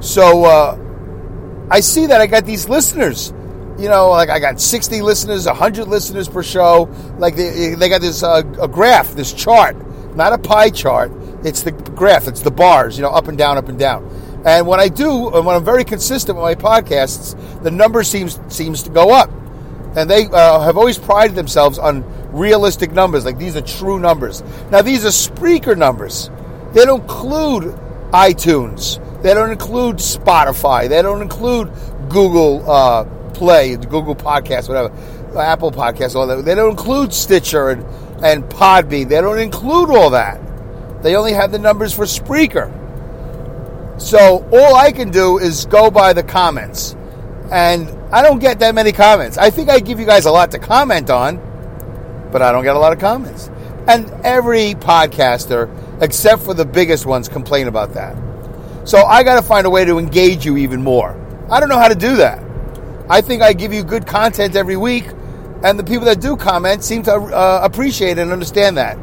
So 0.00 0.44
uh, 0.44 1.66
I 1.70 1.80
see 1.80 2.06
that 2.06 2.20
I 2.20 2.26
got 2.26 2.44
these 2.44 2.68
listeners 2.68 3.32
you 3.78 3.88
know, 3.88 4.10
like 4.10 4.30
I 4.30 4.38
got 4.38 4.60
60 4.60 5.02
listeners, 5.02 5.46
100 5.46 5.88
listeners 5.88 6.28
per 6.28 6.42
show. 6.42 6.88
Like 7.18 7.36
they, 7.36 7.74
they 7.74 7.88
got 7.88 8.00
this 8.00 8.22
uh, 8.22 8.42
a 8.60 8.68
graph, 8.68 9.14
this 9.14 9.32
chart, 9.32 9.76
not 10.14 10.32
a 10.32 10.38
pie 10.38 10.70
chart. 10.70 11.10
It's 11.44 11.62
the 11.62 11.72
graph, 11.72 12.26
it's 12.26 12.40
the 12.40 12.50
bars, 12.50 12.96
you 12.96 13.02
know, 13.02 13.10
up 13.10 13.28
and 13.28 13.36
down, 13.36 13.58
up 13.58 13.68
and 13.68 13.78
down. 13.78 14.08
And 14.44 14.66
when 14.66 14.80
I 14.80 14.88
do, 14.88 15.34
and 15.34 15.46
when 15.46 15.56
I'm 15.56 15.64
very 15.64 15.84
consistent 15.84 16.36
with 16.38 16.44
my 16.44 16.54
podcasts, 16.54 17.62
the 17.62 17.70
number 17.70 18.02
seems 18.02 18.38
seems 18.48 18.82
to 18.84 18.90
go 18.90 19.10
up. 19.10 19.30
And 19.96 20.10
they 20.10 20.26
uh, 20.26 20.60
have 20.60 20.76
always 20.76 20.98
prided 20.98 21.36
themselves 21.36 21.78
on 21.78 22.04
realistic 22.32 22.92
numbers, 22.92 23.24
like 23.24 23.38
these 23.38 23.56
are 23.56 23.62
true 23.62 23.98
numbers. 24.00 24.42
Now 24.70 24.82
these 24.82 25.04
are 25.04 25.08
Spreaker 25.08 25.76
numbers. 25.76 26.30
They 26.72 26.84
don't 26.84 27.02
include 27.02 27.74
iTunes. 28.10 29.00
They 29.22 29.34
don't 29.34 29.50
include 29.50 29.96
Spotify. 29.96 30.88
They 30.88 31.00
don't 31.02 31.22
include 31.22 31.70
Google. 32.08 32.68
Uh, 32.68 33.04
Play, 33.34 33.76
Google 33.76 34.14
Podcast, 34.14 34.68
whatever, 34.68 34.92
Apple 35.38 35.72
Podcast, 35.72 36.14
all 36.14 36.26
that. 36.28 36.44
They 36.44 36.54
don't 36.54 36.70
include 36.70 37.12
Stitcher 37.12 37.70
and, 37.70 37.84
and 38.24 38.44
Podbean. 38.44 39.08
They 39.08 39.20
don't 39.20 39.40
include 39.40 39.90
all 39.90 40.10
that. 40.10 40.40
They 41.04 41.16
only 41.16 41.34
have 41.34 41.52
the 41.52 41.58
numbers 41.58 41.92
for 41.92 42.06
Spreaker. 42.06 42.72
So 44.00 44.48
all 44.50 44.74
I 44.74 44.90
can 44.90 45.10
do 45.10 45.36
is 45.36 45.66
go 45.66 45.90
by 45.90 46.14
the 46.14 46.22
comments. 46.22 46.96
And 47.52 47.90
I 48.10 48.22
don't 48.22 48.38
get 48.38 48.60
that 48.60 48.74
many 48.74 48.90
comments. 48.90 49.36
I 49.36 49.50
think 49.50 49.68
I 49.68 49.80
give 49.80 50.00
you 50.00 50.06
guys 50.06 50.24
a 50.24 50.30
lot 50.30 50.52
to 50.52 50.58
comment 50.58 51.10
on, 51.10 51.36
but 52.32 52.40
I 52.40 52.52
don't 52.52 52.64
get 52.64 52.74
a 52.74 52.78
lot 52.78 52.94
of 52.94 53.00
comments. 53.00 53.50
And 53.86 54.10
every 54.24 54.72
podcaster, 54.72 55.68
except 56.00 56.42
for 56.42 56.54
the 56.54 56.64
biggest 56.64 57.04
ones, 57.04 57.28
complain 57.28 57.68
about 57.68 57.92
that. 57.92 58.16
So 58.88 59.04
I 59.04 59.24
got 59.24 59.34
to 59.34 59.46
find 59.46 59.66
a 59.66 59.70
way 59.70 59.84
to 59.84 59.98
engage 59.98 60.46
you 60.46 60.56
even 60.56 60.82
more. 60.82 61.20
I 61.50 61.60
don't 61.60 61.68
know 61.68 61.78
how 61.78 61.88
to 61.88 61.94
do 61.94 62.16
that. 62.16 62.42
I 63.10 63.20
think 63.20 63.42
I 63.42 63.52
give 63.52 63.74
you 63.74 63.84
good 63.84 64.06
content 64.06 64.56
every 64.56 64.78
week, 64.78 65.04
and 65.62 65.78
the 65.78 65.84
people 65.84 66.06
that 66.06 66.22
do 66.22 66.34
comment 66.34 66.82
seem 66.82 67.02
to 67.02 67.12
uh, 67.12 67.60
appreciate 67.62 68.16
and 68.16 68.32
understand 68.32 68.78
that. 68.78 68.98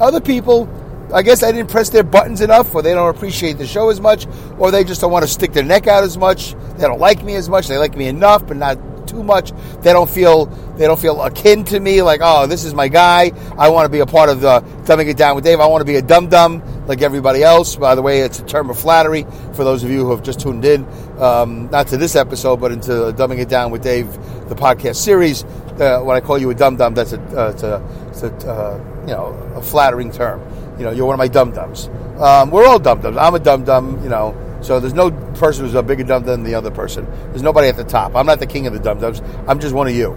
Other 0.00 0.20
people, 0.20 0.68
I 1.14 1.22
guess 1.22 1.42
I 1.44 1.52
didn't 1.52 1.70
press 1.70 1.90
their 1.90 2.02
buttons 2.02 2.40
enough, 2.40 2.74
or 2.74 2.82
they 2.82 2.92
don't 2.92 3.14
appreciate 3.14 3.56
the 3.56 3.66
show 3.66 3.88
as 3.88 4.00
much, 4.00 4.26
or 4.58 4.70
they 4.70 4.82
just 4.82 5.00
don't 5.00 5.12
want 5.12 5.24
to 5.24 5.30
stick 5.30 5.52
their 5.52 5.64
neck 5.64 5.86
out 5.86 6.02
as 6.02 6.18
much. 6.18 6.54
They 6.76 6.82
don't 6.82 6.98
like 6.98 7.22
me 7.22 7.36
as 7.36 7.48
much. 7.48 7.68
They 7.68 7.78
like 7.78 7.96
me 7.96 8.08
enough, 8.08 8.46
but 8.46 8.56
not 8.56 8.78
too 9.06 9.22
much. 9.22 9.52
They 9.82 9.92
don't 9.92 10.10
feel 10.10 10.46
they 10.76 10.86
don't 10.86 10.98
feel 10.98 11.22
akin 11.22 11.64
to 11.66 11.78
me. 11.78 12.02
Like, 12.02 12.20
oh, 12.22 12.46
this 12.46 12.64
is 12.64 12.74
my 12.74 12.88
guy. 12.88 13.30
I 13.56 13.68
want 13.68 13.86
to 13.86 13.88
be 13.88 14.00
a 14.00 14.06
part 14.06 14.28
of 14.28 14.40
the 14.40 14.60
dumbing 14.84 15.08
it 15.08 15.16
down 15.16 15.36
with 15.36 15.44
Dave. 15.44 15.60
I 15.60 15.66
want 15.66 15.82
to 15.82 15.84
be 15.84 15.96
a 15.96 16.02
dum 16.02 16.28
dum 16.28 16.62
like 16.86 17.00
everybody 17.02 17.42
else. 17.42 17.76
By 17.76 17.94
the 17.94 18.02
way, 18.02 18.20
it's 18.20 18.40
a 18.40 18.44
term 18.44 18.70
of 18.70 18.78
flattery 18.78 19.24
for 19.52 19.64
those 19.64 19.84
of 19.84 19.90
you 19.90 20.04
who 20.04 20.10
have 20.10 20.22
just 20.22 20.40
tuned 20.40 20.64
in, 20.64 20.86
um, 21.18 21.70
not 21.70 21.88
to 21.88 21.96
this 21.96 22.16
episode, 22.16 22.60
but 22.60 22.72
into 22.72 22.90
Dumbing 23.16 23.38
It 23.38 23.48
Down 23.48 23.70
with 23.70 23.82
Dave, 23.82 24.12
the 24.48 24.56
podcast 24.56 24.96
series. 24.96 25.44
Uh, 25.44 26.00
when 26.02 26.16
I 26.16 26.20
call 26.20 26.38
you 26.38 26.50
a 26.50 26.54
dum 26.54 26.76
dum, 26.76 26.94
that's 26.94 27.12
a, 27.12 27.20
uh, 27.20 27.50
it's 27.50 27.62
a, 27.62 28.08
it's 28.08 28.22
a 28.22 28.50
uh, 28.50 28.78
you 29.02 29.12
know 29.12 29.26
a 29.54 29.62
flattering 29.62 30.10
term. 30.10 30.40
You 30.78 30.84
know, 30.84 30.90
you're 30.90 31.06
one 31.06 31.14
of 31.14 31.18
my 31.18 31.28
dum 31.28 31.52
dums. 31.52 31.88
Um, 32.18 32.50
we're 32.50 32.66
all 32.66 32.78
dum 32.78 33.00
dums. 33.00 33.16
I'm 33.16 33.34
a 33.34 33.38
dum 33.38 33.64
dum. 33.64 34.02
You 34.02 34.08
know, 34.08 34.58
so 34.62 34.80
there's 34.80 34.94
no 34.94 35.10
person 35.34 35.64
who's 35.64 35.74
a 35.74 35.82
bigger 35.82 36.04
dum 36.04 36.24
than 36.24 36.42
the 36.42 36.54
other 36.54 36.70
person. 36.70 37.06
There's 37.30 37.42
nobody 37.42 37.68
at 37.68 37.76
the 37.76 37.84
top. 37.84 38.14
I'm 38.14 38.26
not 38.26 38.40
the 38.40 38.46
king 38.46 38.66
of 38.66 38.72
the 38.72 38.80
dum 38.80 39.00
dums. 39.00 39.20
I'm 39.46 39.60
just 39.60 39.74
one 39.74 39.88
of 39.88 39.94
you. 39.94 40.10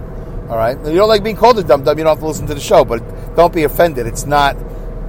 All 0.48 0.56
right. 0.56 0.78
You 0.78 0.94
don't 0.94 1.08
like 1.08 1.22
being 1.22 1.36
called 1.36 1.58
a 1.58 1.62
dum 1.62 1.84
dum, 1.84 1.98
you 1.98 2.04
don't 2.04 2.12
have 2.12 2.20
to 2.20 2.26
listen 2.26 2.46
to 2.46 2.54
the 2.54 2.60
show. 2.60 2.84
But 2.84 3.36
don't 3.36 3.52
be 3.52 3.64
offended. 3.64 4.06
It's 4.06 4.24
not 4.24 4.56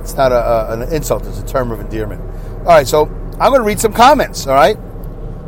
it's 0.02 0.16
not 0.16 0.32
a, 0.32 0.36
a, 0.36 0.74
an 0.74 0.94
insult, 0.94 1.26
it's 1.26 1.40
a 1.40 1.46
term 1.46 1.72
of 1.72 1.80
endearment. 1.80 2.22
All 2.60 2.66
right, 2.66 2.88
so 2.88 3.06
I'm 3.40 3.52
going 3.52 3.62
to 3.62 3.68
read 3.68 3.80
some 3.80 3.94
comments, 3.94 4.48
all 4.48 4.56
right? 4.56 4.78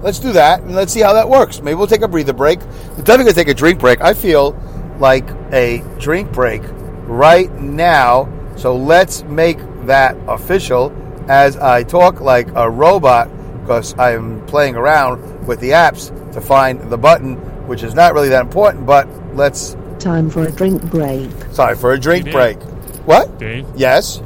Let's 0.02 0.20
do 0.20 0.34
that, 0.34 0.62
and 0.62 0.76
let's 0.76 0.92
see 0.92 1.02
how 1.02 1.14
that 1.14 1.30
works. 1.30 1.62
Maybe 1.62 1.76
we'll 1.76 1.88
take 1.88 2.02
a 2.02 2.08
breather 2.08 2.34
break. 2.34 2.60
We're 2.60 3.04
definitely 3.04 3.26
going 3.26 3.28
to 3.28 3.34
take 3.34 3.48
a 3.48 3.54
drink 3.54 3.80
break. 3.80 4.02
I 4.02 4.14
feel 4.14 4.60
like 5.00 5.28
a 5.52 5.84
drink 6.00 6.32
break 6.32 6.62
right 7.06 7.52
now, 7.54 8.30
so 8.56 8.76
let's 8.76 9.24
make 9.24 9.58
that 9.88 10.16
official 10.28 10.92
as 11.30 11.58
I 11.58 11.84
talk 11.84 12.20
like 12.22 12.48
a 12.56 12.70
robot 12.70 13.30
because 13.62 13.98
I'm 14.00 14.46
playing 14.48 14.76
around 14.76 15.48
with 15.48 15.60
the 15.60 15.72
apps 15.72 16.10
to 16.34 16.42
find 16.42 16.80
the 16.90 16.98
button, 16.98 17.36
which 17.68 17.84
is 17.84 17.94
not 17.94 18.14
really 18.14 18.30
that 18.30 18.42
important, 18.42 18.86
but 18.86 19.08
let's. 19.36 19.76
Time 20.00 20.30
for 20.30 20.44
a 20.48 20.52
drink 20.52 20.82
break. 20.90 21.30
Sorry, 21.52 21.76
for 21.76 21.94
a 21.94 22.00
drink 22.00 22.26
Dave. 22.26 22.34
break. 22.34 22.58
What? 23.06 23.38
Dave, 23.40 23.66
Yes? 23.76 24.22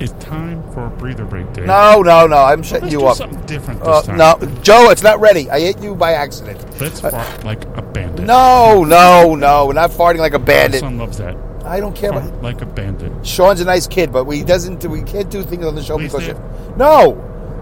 it's 0.00 0.12
time 0.24 0.62
for 0.72 0.86
a 0.86 0.90
breather 0.90 1.24
break, 1.24 1.50
Dave. 1.54 1.64
No, 1.66 2.02
no, 2.02 2.26
no. 2.26 2.36
I'm 2.36 2.62
shutting 2.62 2.82
Let's 2.84 2.92
you 2.92 2.98
do 3.00 3.06
up. 3.06 3.16
something 3.16 3.40
different 3.46 3.80
this 3.80 3.88
Uh, 3.88 4.02
time. 4.02 4.16
no, 4.18 4.36
Joe, 4.60 4.90
it's 4.90 5.02
not 5.02 5.18
ready. 5.20 5.48
I 5.50 5.60
hit 5.60 5.78
you 5.82 5.94
by 5.94 6.12
accident. 6.12 6.58
Let's 6.80 7.00
fart 7.00 7.44
like 7.44 7.64
a 7.76 7.80
bandit. 7.82 8.26
No, 8.26 8.84
no, 8.84 9.34
no. 9.34 9.66
We're 9.66 9.72
not 9.74 9.90
farting 9.92 10.18
like 10.18 10.34
a 10.34 10.38
My 10.38 10.44
bandit. 10.44 10.80
son 10.80 10.98
loves 10.98 11.16
that. 11.18 11.36
I 11.64 11.80
don't 11.80 11.96
care. 11.96 12.10
About, 12.10 12.42
like 12.42 12.60
a 12.60 12.66
bandit. 12.66 13.26
Sean's 13.26 13.60
a 13.60 13.64
nice 13.64 13.86
kid, 13.86 14.12
but 14.12 14.24
we 14.24 14.42
doesn't. 14.44 14.84
We 14.84 15.02
can't 15.02 15.30
do 15.30 15.42
things 15.42 15.64
on 15.64 15.74
the 15.74 15.82
show 15.82 15.96
because 15.98 16.26
you- 16.26 16.40
no, 16.76 17.16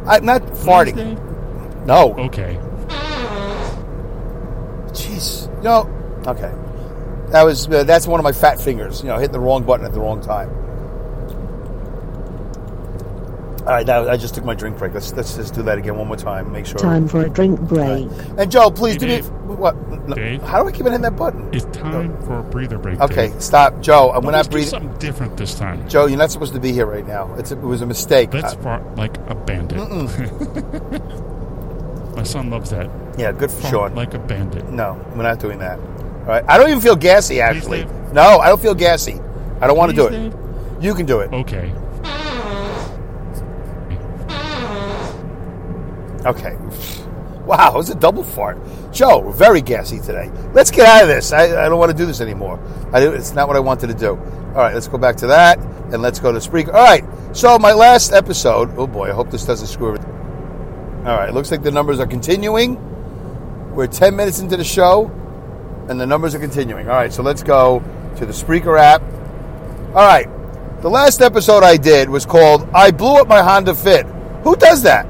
I'm 0.07 0.25
not 0.25 0.43
farting. 0.43 1.19
No, 1.87 2.15
Okay. 2.19 2.59
jeez, 4.93 5.49
no. 5.63 5.89
Okay, 6.27 6.53
that 7.31 7.43
was 7.43 7.67
uh, 7.69 7.83
that's 7.85 8.07
one 8.07 8.21
of 8.21 8.25
my 8.25 8.33
fat 8.33 8.61
fingers. 8.61 9.03
You 9.03 9.09
know, 9.09 9.17
hitting 9.19 9.33
the 9.33 9.41
wrong 9.41 9.65
button 9.65 9.85
at 9.87 9.93
the 9.93 10.01
wrong 10.01 10.21
time. 10.21 10.51
All 13.63 13.69
right, 13.69 13.87
now 13.87 14.09
I 14.09 14.17
just 14.17 14.35
took 14.35 14.45
my 14.45 14.55
drink 14.55 14.77
break. 14.79 14.93
Let's 14.93 15.13
let's 15.13 15.37
just 15.37 15.55
do 15.55 15.63
that 15.63 15.79
again 15.79 15.97
one 15.97 16.09
more 16.09 16.17
time. 16.17 16.51
Make 16.53 16.67
sure. 16.67 16.79
Time 16.79 17.07
for 17.07 17.25
a 17.25 17.31
drink 17.31 17.61
break. 17.61 18.09
And 18.37 18.51
Joe, 18.51 18.71
please 18.73 19.01
Hey, 19.01 19.21
do 19.21 19.23
me 19.23 19.29
what? 19.55 19.77
no, 20.09 20.17
Dave. 20.17 20.43
How 20.43 20.61
do 20.63 20.69
I 20.69 20.73
keep 20.73 20.85
hitting 20.85 21.03
that 21.03 21.15
button? 21.15 21.49
It's 21.55 21.65
time 21.67 22.21
for 22.23 22.41
a 22.41 22.43
breather 22.43 22.77
break. 22.79 23.01
Okay, 23.01 23.29
Dave. 23.29 23.41
stop, 23.43 23.81
Joe. 23.81 24.11
I'm 24.11 24.25
Let's 24.25 24.35
not 24.37 24.45
do 24.47 24.51
breathing. 24.51 24.71
something 24.71 24.99
different 24.99 25.37
this 25.37 25.55
time. 25.55 25.89
Joe, 25.89 26.07
you're 26.07 26.19
not 26.19 26.33
supposed 26.33 26.55
to 26.55 26.61
be 26.61 26.73
here 26.73 26.87
right 26.87 27.07
now. 27.07 27.33
It's 27.35 27.53
a, 27.53 27.57
it 27.57 27.61
was 27.63 27.83
a 27.83 27.87
mistake. 27.87 28.35
Let's 28.35 28.55
Uh, 28.55 28.63
fart 28.63 28.97
like 28.97 29.17
a 29.29 29.35
bandit. 29.37 29.79
My 32.17 32.23
son 32.25 32.51
loves 32.51 32.71
that. 32.71 32.91
yeah, 33.17 33.33
good 33.33 33.51
for 33.51 33.61
Fart 33.63 33.73
Sean. 33.73 33.95
like 33.95 34.15
a 34.15 34.19
bandit. 34.19 34.69
no, 34.71 35.01
we're 35.15 35.23
not 35.23 35.39
doing 35.39 35.59
that. 35.61 35.79
All 35.79 36.25
right. 36.27 36.45
I 36.49 36.59
don't 36.59 36.69
even 36.69 36.81
feel 36.81 36.97
gassy. 36.97 37.41
Actually, 37.41 37.85
Dave. 37.85 38.13
no, 38.13 38.39
I 38.39 38.49
don't 38.49 38.61
feel 38.61 38.75
gassy. 38.75 39.19
I 39.61 39.67
don't 39.67 39.77
want 39.77 39.91
to 39.91 39.97
do 39.97 40.09
Please, 40.09 40.17
it. 40.17 40.31
Dave? 40.31 40.85
You 40.85 40.95
can 40.95 41.07
do 41.07 41.21
it. 41.21 41.33
Okay. 41.33 41.73
Okay. 46.25 46.57
Wow, 47.45 47.75
it 47.75 47.77
was 47.77 47.91
a 47.91 47.97
double 47.97 48.23
fart. 48.23 48.59
Joe, 48.93 49.33
very 49.33 49.61
gassy 49.61 49.99
today. 49.99 50.31
Let's 50.53 50.71
get 50.71 50.87
out 50.87 51.03
of 51.03 51.09
this. 51.09 51.33
I, 51.33 51.65
I 51.65 51.69
don't 51.69 51.79
want 51.79 51.91
to 51.91 51.97
do 51.97 52.07
this 52.07 52.21
anymore. 52.21 52.61
I, 52.93 53.07
it's 53.09 53.33
not 53.33 53.49
what 53.49 53.57
I 53.57 53.61
wanted 53.61 53.89
to 53.89 53.95
do. 53.95 54.11
All 54.11 54.59
right, 54.59 54.75
let's 54.75 54.87
go 54.87 54.99
back 54.99 55.17
to 55.17 55.27
that 55.29 55.59
and 55.59 56.01
let's 56.03 56.21
go 56.21 56.31
to 56.31 56.39
Spreaker. 56.39 56.73
All 56.73 56.85
right, 56.85 57.05
so 57.33 57.59
my 57.59 57.73
last 57.73 58.13
episode. 58.13 58.71
Oh 58.77 58.87
boy, 58.87 59.11
I 59.11 59.13
hope 59.13 59.31
this 59.31 59.45
doesn't 59.45 59.67
screw 59.67 59.89
everything. 59.89 60.11
All 61.05 61.17
right, 61.17 61.35
looks 61.35 61.51
like 61.51 61.63
the 61.63 61.73
numbers 61.73 61.99
are 61.99 62.07
continuing. 62.07 62.77
We're 63.75 63.89
10 63.89 64.15
minutes 64.15 64.39
into 64.39 64.57
the 64.57 64.65
show 64.65 65.11
and 65.89 66.01
the 66.01 66.07
numbers 66.07 66.35
are 66.35 66.39
continuing. 66.39 66.89
All 66.89 66.95
right, 66.95 67.13
so 67.13 67.23
let's 67.23 67.43
go 67.43 67.83
to 68.17 68.27
the 68.27 68.33
Spreaker 68.33 68.79
app. 68.79 69.03
All 69.97 70.07
right, 70.07 70.29
the 70.81 70.89
last 70.89 71.21
episode 71.21 71.65
I 71.65 71.77
did 71.77 72.09
was 72.09 72.25
called 72.25 72.69
I 72.73 72.93
Blew 72.93 73.17
Up 73.17 73.27
My 73.27 73.43
Honda 73.43 73.75
Fit. 73.75 74.07
Who 74.45 74.55
does 74.55 74.83
that? 74.83 75.07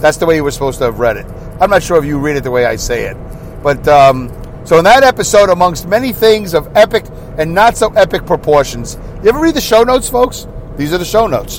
That's 0.00 0.16
the 0.16 0.26
way 0.26 0.36
you 0.36 0.44
were 0.44 0.50
supposed 0.50 0.78
to 0.78 0.84
have 0.84 0.98
read 0.98 1.16
it. 1.16 1.26
I'm 1.60 1.70
not 1.70 1.82
sure 1.82 1.98
if 1.98 2.04
you 2.04 2.18
read 2.18 2.36
it 2.36 2.44
the 2.44 2.50
way 2.50 2.64
I 2.66 2.76
say 2.76 3.04
it. 3.04 3.16
But 3.62 3.86
um, 3.88 4.30
so 4.64 4.78
in 4.78 4.84
that 4.84 5.02
episode, 5.02 5.50
amongst 5.50 5.88
many 5.88 6.12
things 6.12 6.54
of 6.54 6.76
epic 6.76 7.04
and 7.36 7.54
not 7.54 7.76
so 7.76 7.92
epic 7.94 8.26
proportions, 8.26 8.96
you 9.22 9.28
ever 9.28 9.40
read 9.40 9.54
the 9.54 9.60
show 9.60 9.82
notes, 9.82 10.08
folks? 10.08 10.46
These 10.76 10.92
are 10.92 10.98
the 10.98 11.04
show 11.04 11.26
notes. 11.26 11.58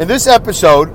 In 0.00 0.08
this 0.08 0.26
episode, 0.26 0.88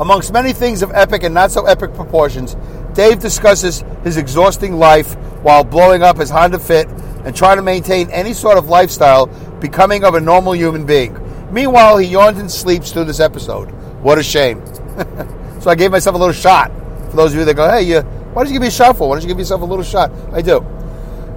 amongst 0.00 0.32
many 0.32 0.52
things 0.52 0.82
of 0.82 0.90
epic 0.92 1.22
and 1.22 1.34
not 1.34 1.50
so 1.50 1.66
epic 1.66 1.94
proportions, 1.94 2.56
Dave 2.94 3.20
discusses 3.20 3.84
his 4.02 4.16
exhausting 4.16 4.76
life 4.76 5.14
while 5.42 5.62
blowing 5.62 6.02
up 6.02 6.18
his 6.18 6.30
Honda 6.30 6.58
Fit 6.58 6.88
and 7.24 7.36
trying 7.36 7.56
to 7.56 7.62
maintain 7.62 8.10
any 8.10 8.32
sort 8.32 8.58
of 8.58 8.68
lifestyle, 8.68 9.26
becoming 9.60 10.04
of 10.04 10.14
a 10.14 10.20
normal 10.20 10.54
human 10.54 10.86
being. 10.86 11.16
Meanwhile, 11.52 11.98
he 11.98 12.08
yawns 12.08 12.38
and 12.38 12.50
sleeps 12.50 12.92
through 12.92 13.04
this 13.04 13.20
episode. 13.20 13.70
What 14.02 14.18
a 14.18 14.22
shame. 14.22 14.62
so 15.60 15.70
I 15.70 15.74
gave 15.74 15.90
myself 15.90 16.14
a 16.14 16.18
little 16.18 16.32
shot. 16.32 16.70
For 17.10 17.16
those 17.16 17.32
of 17.32 17.38
you 17.38 17.44
that 17.44 17.54
go, 17.54 17.68
hey, 17.70 17.82
you, 17.82 18.00
why 18.00 18.42
don't 18.42 18.48
you 18.48 18.54
give 18.54 18.62
me 18.62 18.68
a 18.68 18.70
shot 18.70 18.96
for? 18.96 19.08
Why 19.08 19.14
don't 19.16 19.22
you 19.22 19.28
give 19.28 19.38
yourself 19.38 19.62
a 19.62 19.64
little 19.64 19.84
shot? 19.84 20.10
I 20.32 20.42
do. 20.42 20.64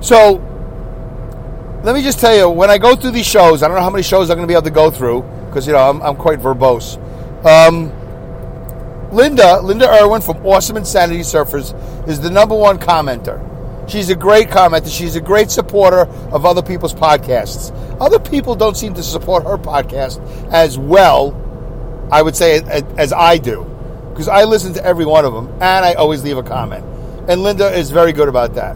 So 0.01 0.37
let 1.83 1.95
me 1.95 2.03
just 2.03 2.19
tell 2.19 2.35
you, 2.35 2.49
when 2.49 2.69
I 2.69 2.77
go 2.77 2.95
through 2.95 3.11
these 3.11 3.25
shows, 3.25 3.63
I 3.63 3.67
don't 3.67 3.75
know 3.75 3.83
how 3.83 3.89
many 3.89 4.03
shows 4.03 4.29
I'm 4.29 4.37
going 4.37 4.47
to 4.47 4.51
be 4.51 4.55
able 4.55 4.63
to 4.63 4.71
go 4.71 4.91
through 4.91 5.23
because 5.47 5.65
you 5.65 5.73
know 5.73 5.89
I'm, 5.89 6.01
I'm 6.01 6.15
quite 6.15 6.39
verbose. 6.39 6.97
Um, 7.45 7.91
Linda, 9.11 9.59
Linda 9.61 9.89
Irwin 9.89 10.21
from 10.21 10.45
Awesome 10.45 10.77
Insanity 10.77 11.21
Surfers, 11.21 11.75
is 12.07 12.21
the 12.21 12.29
number 12.29 12.55
one 12.55 12.77
commenter. 12.79 13.47
She's 13.89 14.09
a 14.09 14.15
great 14.15 14.47
commenter. 14.47 14.95
She's 14.95 15.15
a 15.15 15.21
great 15.21 15.51
supporter 15.51 16.01
of 16.31 16.45
other 16.45 16.61
people's 16.61 16.93
podcasts. 16.93 17.75
Other 17.99 18.19
people 18.19 18.55
don't 18.55 18.77
seem 18.77 18.93
to 18.93 19.03
support 19.03 19.43
her 19.43 19.57
podcast 19.57 20.21
as 20.51 20.77
well, 20.77 21.31
I 22.11 22.21
would 22.21 22.35
say, 22.35 22.61
as 22.97 23.13
I 23.13 23.37
do. 23.37 23.65
Because 24.09 24.27
I 24.27 24.43
listen 24.43 24.73
to 24.73 24.85
every 24.85 25.05
one 25.05 25.25
of 25.25 25.33
them, 25.33 25.47
and 25.53 25.85
I 25.85 25.93
always 25.93 26.23
leave 26.23 26.37
a 26.37 26.43
comment. 26.43 26.85
And 27.29 27.43
Linda 27.43 27.71
is 27.71 27.91
very 27.91 28.11
good 28.11 28.27
about 28.27 28.55
that. 28.55 28.75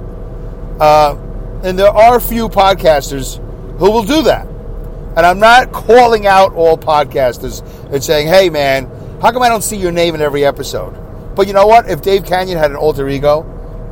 Uh, 0.79 1.17
and 1.63 1.77
there 1.77 1.89
are 1.89 2.19
few 2.19 2.47
podcasters 2.47 3.37
who 3.77 3.91
will 3.91 4.03
do 4.03 4.23
that. 4.23 4.47
And 4.47 5.25
I'm 5.25 5.39
not 5.39 5.71
calling 5.71 6.27
out 6.27 6.53
all 6.53 6.77
podcasters 6.77 7.61
and 7.91 8.03
saying, 8.03 8.27
hey, 8.27 8.49
man, 8.49 8.85
how 9.21 9.31
come 9.31 9.41
I 9.41 9.49
don't 9.49 9.63
see 9.63 9.77
your 9.77 9.91
name 9.91 10.15
in 10.15 10.21
every 10.21 10.45
episode? 10.45 10.93
But 11.35 11.47
you 11.47 11.53
know 11.53 11.67
what? 11.67 11.89
If 11.89 12.01
Dave 12.01 12.23
Kanyan 12.23 12.57
had 12.57 12.71
an 12.71 12.77
alter 12.77 13.07
ego 13.09 13.43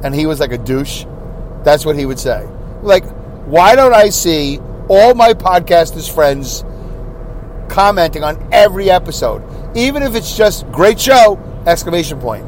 and 0.03 0.13
he 0.13 0.25
was 0.25 0.39
like 0.39 0.51
a 0.51 0.57
douche, 0.57 1.05
that's 1.63 1.85
what 1.85 1.97
he 1.97 2.05
would 2.05 2.19
say. 2.19 2.47
Like, 2.81 3.05
why 3.45 3.75
don't 3.75 3.93
I 3.93 4.09
see 4.09 4.59
all 4.87 5.13
my 5.13 5.33
podcasters' 5.33 6.13
friends 6.13 6.63
commenting 7.73 8.23
on 8.23 8.47
every 8.53 8.89
episode? 8.89 9.41
Even 9.75 10.03
if 10.03 10.15
it's 10.15 10.37
just 10.37 10.71
great 10.71 10.99
show, 10.99 11.39
exclamation 11.65 12.19
point. 12.19 12.45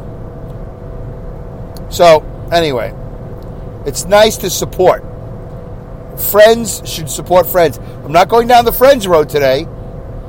So, 1.91 2.21
anyway, 2.51 2.93
it's 3.85 4.05
nice 4.05 4.37
to 4.37 4.49
support. 4.49 5.03
Friends 6.31 6.81
should 6.87 7.09
support 7.09 7.47
friends. 7.47 7.77
I'm 7.77 8.11
not 8.11 8.29
going 8.29 8.47
down 8.47 8.65
the 8.65 8.71
friends 8.71 9.07
road 9.07 9.27
today, 9.27 9.67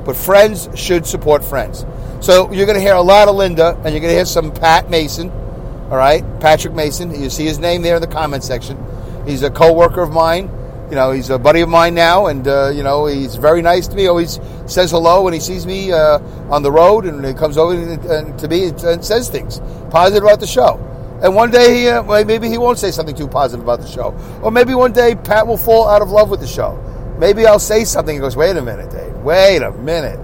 but 0.03 0.15
friends 0.15 0.69
should 0.75 1.05
support 1.05 1.45
friends. 1.45 1.85
So 2.19 2.51
you're 2.51 2.65
going 2.65 2.77
to 2.77 2.81
hear 2.81 2.95
a 2.95 3.01
lot 3.01 3.27
of 3.27 3.35
Linda, 3.35 3.75
and 3.83 3.93
you're 3.93 4.01
going 4.01 4.09
to 4.09 4.15
hear 4.15 4.25
some 4.25 4.51
Pat 4.51 4.89
Mason. 4.89 5.29
All 5.29 5.97
right, 5.97 6.23
Patrick 6.39 6.73
Mason. 6.73 7.21
You 7.21 7.29
see 7.29 7.45
his 7.45 7.59
name 7.59 7.81
there 7.81 7.95
in 7.95 8.01
the 8.01 8.07
comment 8.07 8.43
section. 8.43 8.77
He's 9.25 9.43
a 9.43 9.51
co-worker 9.51 10.01
of 10.01 10.11
mine. 10.11 10.49
You 10.89 10.95
know, 10.95 11.11
he's 11.11 11.29
a 11.29 11.37
buddy 11.37 11.59
of 11.59 11.67
mine 11.67 11.95
now, 11.95 12.27
and 12.27 12.47
uh, 12.47 12.69
you 12.69 12.81
know 12.81 13.07
he's 13.07 13.35
very 13.35 13.61
nice 13.61 13.89
to 13.89 13.95
me. 13.95 14.07
Always 14.07 14.39
says 14.67 14.91
hello 14.91 15.23
when 15.23 15.33
he 15.33 15.39
sees 15.41 15.65
me 15.65 15.91
uh, 15.91 16.19
on 16.49 16.63
the 16.63 16.71
road, 16.71 17.05
and 17.05 17.25
he 17.25 17.33
comes 17.33 17.57
over 17.57 17.75
to 17.75 18.47
me 18.47 18.67
and 18.69 19.03
says 19.03 19.29
things 19.29 19.59
positive 19.89 20.23
about 20.23 20.39
the 20.39 20.47
show. 20.47 20.79
And 21.21 21.35
one 21.35 21.51
day, 21.51 21.81
he, 21.81 21.87
uh, 21.89 22.23
maybe 22.23 22.47
he 22.47 22.57
won't 22.57 22.79
say 22.79 22.91
something 22.91 23.15
too 23.15 23.27
positive 23.27 23.63
about 23.63 23.81
the 23.81 23.87
show, 23.87 24.15
or 24.41 24.49
maybe 24.49 24.75
one 24.75 24.93
day 24.93 25.15
Pat 25.15 25.45
will 25.45 25.57
fall 25.57 25.89
out 25.89 26.01
of 26.01 26.09
love 26.09 26.29
with 26.29 26.39
the 26.39 26.47
show. 26.47 26.81
Maybe 27.19 27.45
I'll 27.45 27.59
say 27.59 27.83
something. 27.83 28.15
He 28.15 28.21
goes, 28.21 28.37
"Wait 28.37 28.55
a 28.55 28.61
minute, 28.61 28.89
Dave. 28.89 29.13
Wait 29.17 29.61
a 29.61 29.71
minute. 29.71 30.19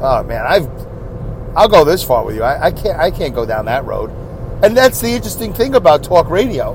Oh 0.00 0.22
man, 0.22 0.46
I've 0.46 0.68
I'll 1.54 1.68
go 1.68 1.84
this 1.84 2.02
far 2.02 2.24
with 2.24 2.36
you. 2.36 2.42
I, 2.42 2.66
I 2.66 2.70
can't 2.70 2.98
I 2.98 3.10
can't 3.10 3.34
go 3.34 3.44
down 3.44 3.66
that 3.66 3.84
road." 3.84 4.10
And 4.62 4.74
that's 4.74 5.02
the 5.02 5.10
interesting 5.10 5.52
thing 5.52 5.74
about 5.74 6.04
talk 6.04 6.30
radio, 6.30 6.72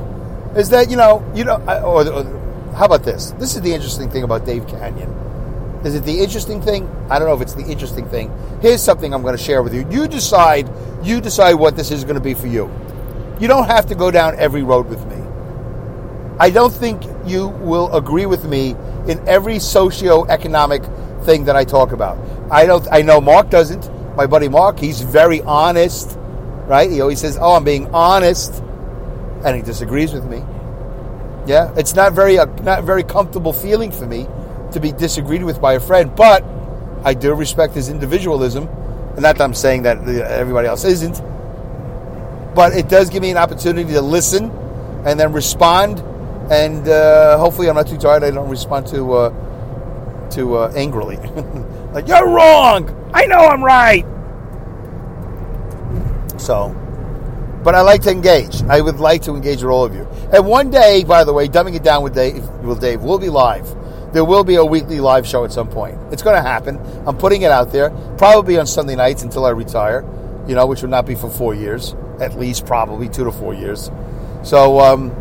is 0.56 0.70
that 0.70 0.92
you 0.92 0.98
know 0.98 1.24
you 1.34 1.44
know 1.44 1.56
or, 1.84 2.08
or 2.08 2.41
how 2.74 2.86
about 2.86 3.04
this? 3.04 3.32
This 3.32 3.56
is 3.56 3.62
the 3.62 3.74
interesting 3.74 4.10
thing 4.10 4.24
about 4.24 4.46
Dave 4.46 4.66
Kanyan. 4.66 5.86
Is 5.86 5.96
it 5.96 6.04
the 6.04 6.20
interesting 6.20 6.62
thing? 6.62 6.88
I 7.10 7.18
don't 7.18 7.28
know 7.28 7.34
if 7.34 7.42
it's 7.42 7.56
the 7.56 7.66
interesting 7.66 8.08
thing. 8.08 8.32
Here's 8.62 8.82
something 8.84 9.14
I'm 9.14 9.24
going 9.24 9.36
to 9.36 9.44
share 9.44 9.64
with 9.64 9.74
you. 9.74 9.88
You 9.90 10.08
decide. 10.08 10.70
You 11.04 11.20
decide 11.20 11.56
what 11.56 11.76
this 11.76 11.90
is 11.90 12.04
going 12.04 12.16
to 12.16 12.22
be 12.22 12.36
for 12.36 12.48
you. 12.48 12.72
You 13.40 13.48
don't 13.48 13.66
have 13.66 13.88
to 13.88 13.96
go 13.96 14.12
down 14.12 14.36
every 14.38 14.62
road 14.62 14.88
with 14.88 15.04
me. 15.08 15.18
I 16.40 16.50
don't 16.52 16.72
think 16.72 17.04
you 17.26 17.48
will 17.48 17.92
agree 17.96 18.28
with 18.28 18.46
me 18.46 18.76
in 19.08 19.28
every 19.28 19.58
socio-economic 19.58 20.84
thing 21.24 21.46
that 21.46 21.56
I 21.56 21.66
talk 21.66 21.92
about. 21.92 22.18
I 22.52 22.66
don't. 22.66 22.88
I 22.92 23.02
know 23.02 23.20
Mark 23.20 23.50
doesn't. 23.50 23.90
My 24.16 24.28
buddy 24.28 24.48
Mark, 24.48 24.78
he's 24.78 25.02
very 25.02 25.42
honest, 25.42 26.18
right? 26.68 26.90
He 26.90 27.02
always 27.02 27.20
says, 27.20 27.38
"Oh, 27.40 27.56
I'm 27.56 27.64
being 27.64 27.88
honest," 27.94 28.62
and 29.44 29.56
he 29.56 29.62
disagrees 29.62 30.14
with 30.14 30.26
me. 30.26 30.44
Yeah, 31.48 31.74
it's 31.76 31.96
not 31.96 32.14
very 32.14 32.38
uh, 32.38 32.46
not 32.62 32.84
very 32.84 33.04
comfortable 33.04 33.54
feeling 33.54 33.92
for 33.92 34.06
me 34.06 34.28
to 34.74 34.80
be 34.80 34.92
disagreed 34.92 35.44
with 35.44 35.60
by 35.60 35.74
a 35.74 35.80
friend, 35.80 36.16
but 36.16 36.44
I 37.04 37.14
do 37.14 37.34
respect 37.34 37.74
his 37.74 37.90
individualism, 37.90 38.68
and 38.68 39.22
not 39.22 39.38
that 39.38 39.42
I'm 39.42 39.56
saying 39.56 39.84
that 39.84 40.08
everybody 40.08 40.68
else 40.68 40.84
isn't. 40.86 41.22
But 42.54 42.74
it 42.74 42.90
does 42.90 43.10
give 43.10 43.22
me 43.22 43.32
an 43.32 43.38
opportunity 43.38 43.94
to 43.94 44.02
listen 44.02 44.52
and 45.06 45.20
then 45.20 45.34
respond, 45.34 46.00
and 46.52 46.88
uh, 46.88 47.38
hopefully 47.40 47.70
I'm 47.70 47.76
not 47.76 47.88
too 47.88 47.98
tired. 47.98 48.24
I 48.24 48.30
don't 48.30 48.50
respond 48.50 48.88
to 48.88 49.14
uh, 49.14 50.30
to 50.32 50.58
uh, 50.58 50.74
angrily, 50.76 51.18
like 51.94 52.08
you're 52.08 52.28
wrong. 52.28 53.10
I 53.14 53.26
know 53.26 53.40
I'm 53.40 53.64
right. 53.64 54.06
So, 56.40 56.70
but 57.64 57.74
I 57.74 57.82
like 57.82 58.02
to 58.04 58.12
engage. 58.12 58.62
I 58.64 58.80
would 58.80 59.00
like 59.00 59.24
to 59.24 59.36
engage 59.36 59.64
with 59.64 59.72
all 59.72 59.86
of 59.86 59.96
you. 59.96 60.08
And 60.34 60.48
one 60.48 60.70
day, 60.70 61.04
by 61.04 61.24
the 61.24 61.34
way, 61.34 61.48
dumbing 61.48 61.76
it 61.76 61.84
down 61.84 62.04
with 62.04 62.16
Dave, 62.16 62.48
with 62.64 62.80
Dave 62.80 63.02
will 63.02 63.20
be 63.20 63.30
live. 63.30 63.76
There 64.14 64.26
will 64.26 64.44
be 64.44 64.56
a 64.56 64.66
weekly 64.66 65.00
live 65.00 65.26
show 65.26 65.44
at 65.46 65.52
some 65.52 65.70
point. 65.70 65.98
It's 66.12 66.22
going 66.22 66.36
to 66.36 66.42
happen. 66.42 66.80
I'm 67.06 67.18
putting 67.18 67.42
it 67.42 67.52
out 67.52 67.72
there. 67.72 67.90
Probably 68.18 68.58
on 68.58 68.68
Sunday 68.68 68.96
nights 68.96 69.24
until 69.24 69.46
I 69.46 69.50
retire. 69.50 70.06
You 70.48 70.56
know, 70.56 70.66
which 70.66 70.82
will 70.82 70.90
not 70.90 71.06
be 71.06 71.16
for 71.16 71.30
four 71.30 71.54
years, 71.54 71.96
at 72.20 72.38
least 72.38 72.66
probably 72.66 73.08
two 73.08 73.24
to 73.24 73.32
four 73.32 73.54
years. 73.54 73.92
So 74.44 74.80
um, 74.80 75.12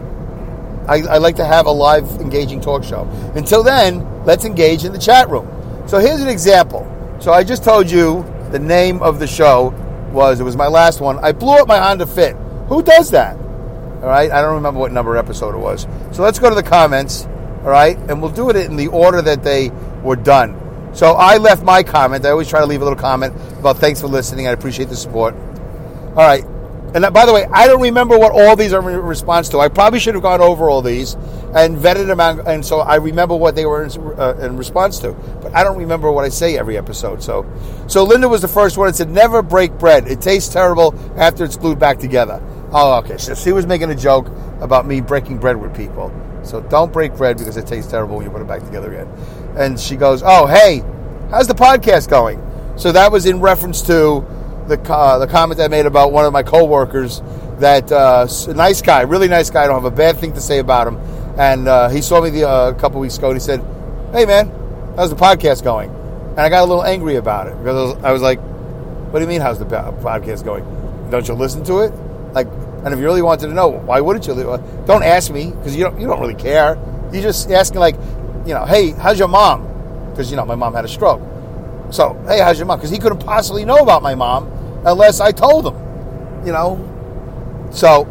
I, 0.88 1.02
I 1.02 1.18
like 1.18 1.36
to 1.36 1.44
have 1.44 1.66
a 1.66 1.70
live, 1.70 2.08
engaging 2.20 2.60
talk 2.60 2.82
show. 2.82 3.02
Until 3.34 3.62
then, 3.62 4.24
let's 4.24 4.44
engage 4.44 4.84
in 4.84 4.92
the 4.92 4.98
chat 4.98 5.28
room. 5.28 5.48
So 5.86 5.98
here's 5.98 6.20
an 6.20 6.28
example. 6.28 6.86
So 7.20 7.32
I 7.32 7.44
just 7.44 7.62
told 7.62 7.90
you 7.90 8.24
the 8.50 8.58
name 8.58 9.02
of 9.02 9.18
the 9.18 9.26
show 9.26 9.74
was 10.12 10.40
it 10.40 10.44
was 10.44 10.56
my 10.56 10.66
last 10.66 11.00
one. 11.00 11.18
I 11.18 11.32
blew 11.32 11.54
up 11.54 11.68
my 11.68 11.78
Honda 11.78 12.06
Fit. 12.06 12.34
Who 12.68 12.82
does 12.82 13.10
that? 13.10 13.36
All 14.02 14.08
right, 14.08 14.30
I 14.30 14.40
don't 14.40 14.54
remember 14.54 14.80
what 14.80 14.92
number 14.92 15.16
episode 15.16 15.54
it 15.54 15.58
was. 15.58 15.86
So 16.12 16.22
let's 16.22 16.38
go 16.38 16.48
to 16.48 16.54
the 16.54 16.62
comments. 16.62 17.26
All 17.62 17.70
right, 17.70 17.96
and 17.96 18.22
we'll 18.22 18.30
do 18.30 18.48
it 18.48 18.56
in 18.56 18.76
the 18.76 18.86
order 18.86 19.20
that 19.20 19.44
they 19.44 19.70
were 20.02 20.16
done. 20.16 20.58
So 20.94 21.12
I 21.12 21.36
left 21.36 21.62
my 21.62 21.82
comment. 21.82 22.24
I 22.24 22.30
always 22.30 22.48
try 22.48 22.60
to 22.60 22.66
leave 22.66 22.80
a 22.80 22.84
little 22.84 22.98
comment 22.98 23.34
about 23.58 23.76
thanks 23.76 24.00
for 24.00 24.06
listening. 24.06 24.48
I 24.48 24.52
appreciate 24.52 24.88
the 24.88 24.96
support. 24.96 25.34
All 25.34 26.16
right. 26.16 26.44
And 26.92 27.14
by 27.14 27.24
the 27.24 27.32
way, 27.32 27.44
I 27.52 27.68
don't 27.68 27.80
remember 27.82 28.18
what 28.18 28.32
all 28.32 28.56
these 28.56 28.72
are 28.72 28.90
in 28.90 28.96
response 29.02 29.48
to. 29.50 29.58
I 29.58 29.68
probably 29.68 30.00
should 30.00 30.14
have 30.14 30.24
gone 30.24 30.40
over 30.40 30.68
all 30.68 30.82
these 30.82 31.14
and 31.54 31.76
vetted 31.76 32.08
them 32.08 32.18
out, 32.18 32.48
and 32.48 32.66
so 32.66 32.80
I 32.80 32.96
remember 32.96 33.36
what 33.36 33.54
they 33.54 33.64
were 33.64 33.84
in, 33.84 33.90
uh, 34.18 34.34
in, 34.40 34.56
response 34.56 34.98
to. 35.00 35.12
But 35.12 35.54
I 35.54 35.62
don't 35.62 35.78
remember 35.78 36.10
what 36.10 36.24
I 36.24 36.30
say 36.30 36.58
every 36.58 36.76
episode. 36.76 37.22
So, 37.22 37.46
so 37.86 38.02
Linda 38.02 38.28
was 38.28 38.40
the 38.40 38.48
first 38.48 38.76
one. 38.76 38.88
It 38.88 38.96
said, 38.96 39.08
"Never 39.08 39.40
break 39.40 39.78
bread. 39.78 40.08
It 40.08 40.20
tastes 40.20 40.52
terrible 40.52 40.92
after 41.16 41.44
it's 41.44 41.56
glued 41.56 41.78
back 41.78 41.98
together." 41.98 42.42
Oh, 42.72 42.98
okay. 42.98 43.16
So 43.18 43.34
she 43.34 43.52
was 43.52 43.66
making 43.66 43.90
a 43.90 43.94
joke 43.94 44.28
about 44.60 44.86
me 44.86 45.00
breaking 45.00 45.38
bread 45.38 45.56
with 45.56 45.74
people. 45.74 46.12
So 46.42 46.60
don't 46.62 46.92
break 46.92 47.14
bread 47.16 47.38
because 47.38 47.56
it 47.56 47.66
tastes 47.66 47.90
terrible 47.90 48.16
when 48.16 48.24
you 48.24 48.30
put 48.30 48.40
it 48.40 48.48
back 48.48 48.62
together 48.64 48.92
again. 48.92 49.08
And 49.56 49.78
she 49.78 49.96
goes, 49.96 50.22
"Oh, 50.24 50.46
hey, 50.46 50.82
how's 51.30 51.48
the 51.48 51.54
podcast 51.54 52.08
going?" 52.08 52.40
So 52.76 52.92
that 52.92 53.12
was 53.12 53.26
in 53.26 53.40
reference 53.40 53.82
to 53.82 54.24
the 54.68 54.80
uh, 54.88 55.18
the 55.18 55.26
comment 55.26 55.60
I 55.60 55.68
made 55.68 55.86
about 55.86 56.12
one 56.12 56.24
of 56.24 56.32
my 56.32 56.42
coworkers 56.42 57.20
that 57.58 57.90
uh, 57.92 58.26
nice 58.54 58.80
guy, 58.80 59.02
really 59.02 59.28
nice 59.28 59.50
guy. 59.50 59.64
I 59.64 59.66
don't 59.66 59.82
have 59.82 59.92
a 59.92 59.96
bad 59.96 60.18
thing 60.18 60.32
to 60.34 60.40
say 60.40 60.58
about 60.58 60.86
him. 60.86 60.96
And 61.38 61.68
uh, 61.68 61.88
he 61.88 62.02
saw 62.02 62.20
me 62.20 62.30
the, 62.30 62.48
uh, 62.48 62.70
a 62.70 62.74
couple 62.74 63.00
weeks 63.00 63.18
ago, 63.18 63.30
and 63.30 63.36
he 63.36 63.40
said, 63.40 63.60
"Hey, 64.12 64.24
man, 64.26 64.50
how's 64.96 65.10
the 65.10 65.16
podcast 65.16 65.62
going?" 65.64 65.90
And 66.30 66.40
I 66.40 66.48
got 66.48 66.62
a 66.62 66.66
little 66.66 66.84
angry 66.84 67.16
about 67.16 67.48
it 67.48 67.58
because 67.58 67.76
I 67.76 67.82
was, 67.82 68.04
I 68.04 68.12
was 68.12 68.22
like, 68.22 68.38
"What 68.38 69.18
do 69.18 69.24
you 69.24 69.28
mean, 69.28 69.40
how's 69.40 69.58
the 69.58 69.66
podcast 69.66 70.44
going? 70.44 70.64
Don't 71.10 71.26
you 71.26 71.34
listen 71.34 71.64
to 71.64 71.80
it? 71.80 71.92
Like, 72.32 72.46
and 72.84 72.88
if 72.88 72.98
you 72.98 73.04
really 73.04 73.22
wanted 73.22 73.48
to 73.48 73.54
know, 73.54 73.68
why 73.68 74.00
wouldn't 74.00 74.26
you? 74.26 74.34
Don't 74.86 75.02
ask 75.02 75.30
me 75.30 75.50
because 75.50 75.76
you 75.76 75.84
don't 75.84 76.00
you 76.00 76.06
don't 76.06 76.20
really 76.20 76.34
care. 76.34 76.78
You 77.12 77.20
just 77.20 77.50
asking 77.50 77.80
like, 77.80 77.96
you 78.46 78.54
know, 78.54 78.64
hey, 78.64 78.92
how's 78.92 79.18
your 79.18 79.28
mom? 79.28 79.66
Because 80.10 80.30
you 80.30 80.36
know 80.36 80.44
my 80.44 80.54
mom 80.54 80.74
had 80.74 80.84
a 80.84 80.88
stroke. 80.88 81.20
So, 81.90 82.14
hey, 82.26 82.40
how's 82.40 82.58
your 82.58 82.66
mom? 82.66 82.78
Because 82.78 82.90
he 82.90 82.98
couldn't 82.98 83.24
possibly 83.24 83.64
know 83.64 83.78
about 83.78 84.02
my 84.02 84.14
mom 84.14 84.50
unless 84.86 85.20
I 85.20 85.32
told 85.32 85.66
him. 85.66 86.46
You 86.46 86.52
know, 86.52 87.68
so, 87.70 88.04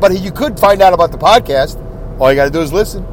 but 0.00 0.18
you 0.20 0.32
could 0.32 0.58
find 0.58 0.82
out 0.82 0.92
about 0.92 1.12
the 1.12 1.18
podcast. 1.18 1.78
All 2.18 2.30
you 2.30 2.36
got 2.36 2.46
to 2.46 2.50
do 2.50 2.60
is 2.60 2.72
listen. 2.72 3.06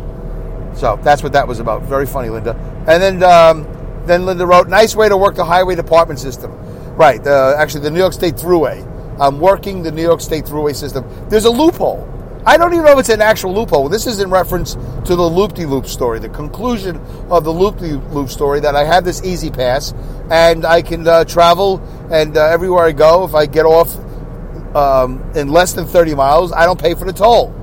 So 0.75 0.99
that's 1.03 1.23
what 1.23 1.33
that 1.33 1.47
was 1.47 1.59
about. 1.59 1.83
Very 1.83 2.05
funny, 2.05 2.29
Linda. 2.29 2.55
And 2.87 3.01
then, 3.01 3.23
um, 3.23 3.67
then 4.05 4.25
Linda 4.25 4.45
wrote, 4.45 4.67
"Nice 4.67 4.95
way 4.95 5.09
to 5.09 5.17
work 5.17 5.35
the 5.35 5.45
highway 5.45 5.75
department 5.75 6.19
system." 6.19 6.51
Right. 6.95 7.25
Uh, 7.25 7.55
actually, 7.57 7.81
the 7.81 7.91
New 7.91 7.99
York 7.99 8.13
State 8.13 8.35
Thruway. 8.35 8.85
I'm 9.19 9.39
working 9.39 9.83
the 9.83 9.91
New 9.91 10.03
York 10.03 10.21
State 10.21 10.45
Thruway 10.45 10.75
system. 10.75 11.05
There's 11.29 11.45
a 11.45 11.49
loophole. 11.49 12.13
I 12.45 12.55
don't 12.55 12.71
even 12.73 12.85
know 12.85 12.93
if 12.93 12.99
it's 12.99 13.09
an 13.09 13.21
actual 13.21 13.53
loophole. 13.53 13.89
This 13.89 14.07
is 14.07 14.21
in 14.21 14.29
reference 14.29 14.75
to 14.75 15.15
the 15.15 15.21
loop-de-loop 15.21 15.85
story, 15.85 16.19
the 16.19 16.29
conclusion 16.29 16.95
of 17.29 17.43
the 17.43 17.51
loop-de-loop 17.51 18.29
story. 18.29 18.61
That 18.61 18.73
I 18.73 18.85
have 18.85 19.03
this 19.03 19.21
Easy 19.23 19.49
Pass, 19.49 19.93
and 20.31 20.65
I 20.65 20.81
can 20.81 21.05
uh, 21.05 21.25
travel 21.25 21.81
and 22.09 22.37
uh, 22.37 22.45
everywhere 22.45 22.85
I 22.85 22.93
go. 22.93 23.25
If 23.25 23.35
I 23.35 23.47
get 23.47 23.65
off 23.65 23.93
um, 24.73 25.29
in 25.35 25.49
less 25.49 25.73
than 25.73 25.87
30 25.87 26.15
miles, 26.15 26.53
I 26.53 26.65
don't 26.65 26.79
pay 26.79 26.93
for 26.93 27.03
the 27.03 27.11
toll. 27.11 27.53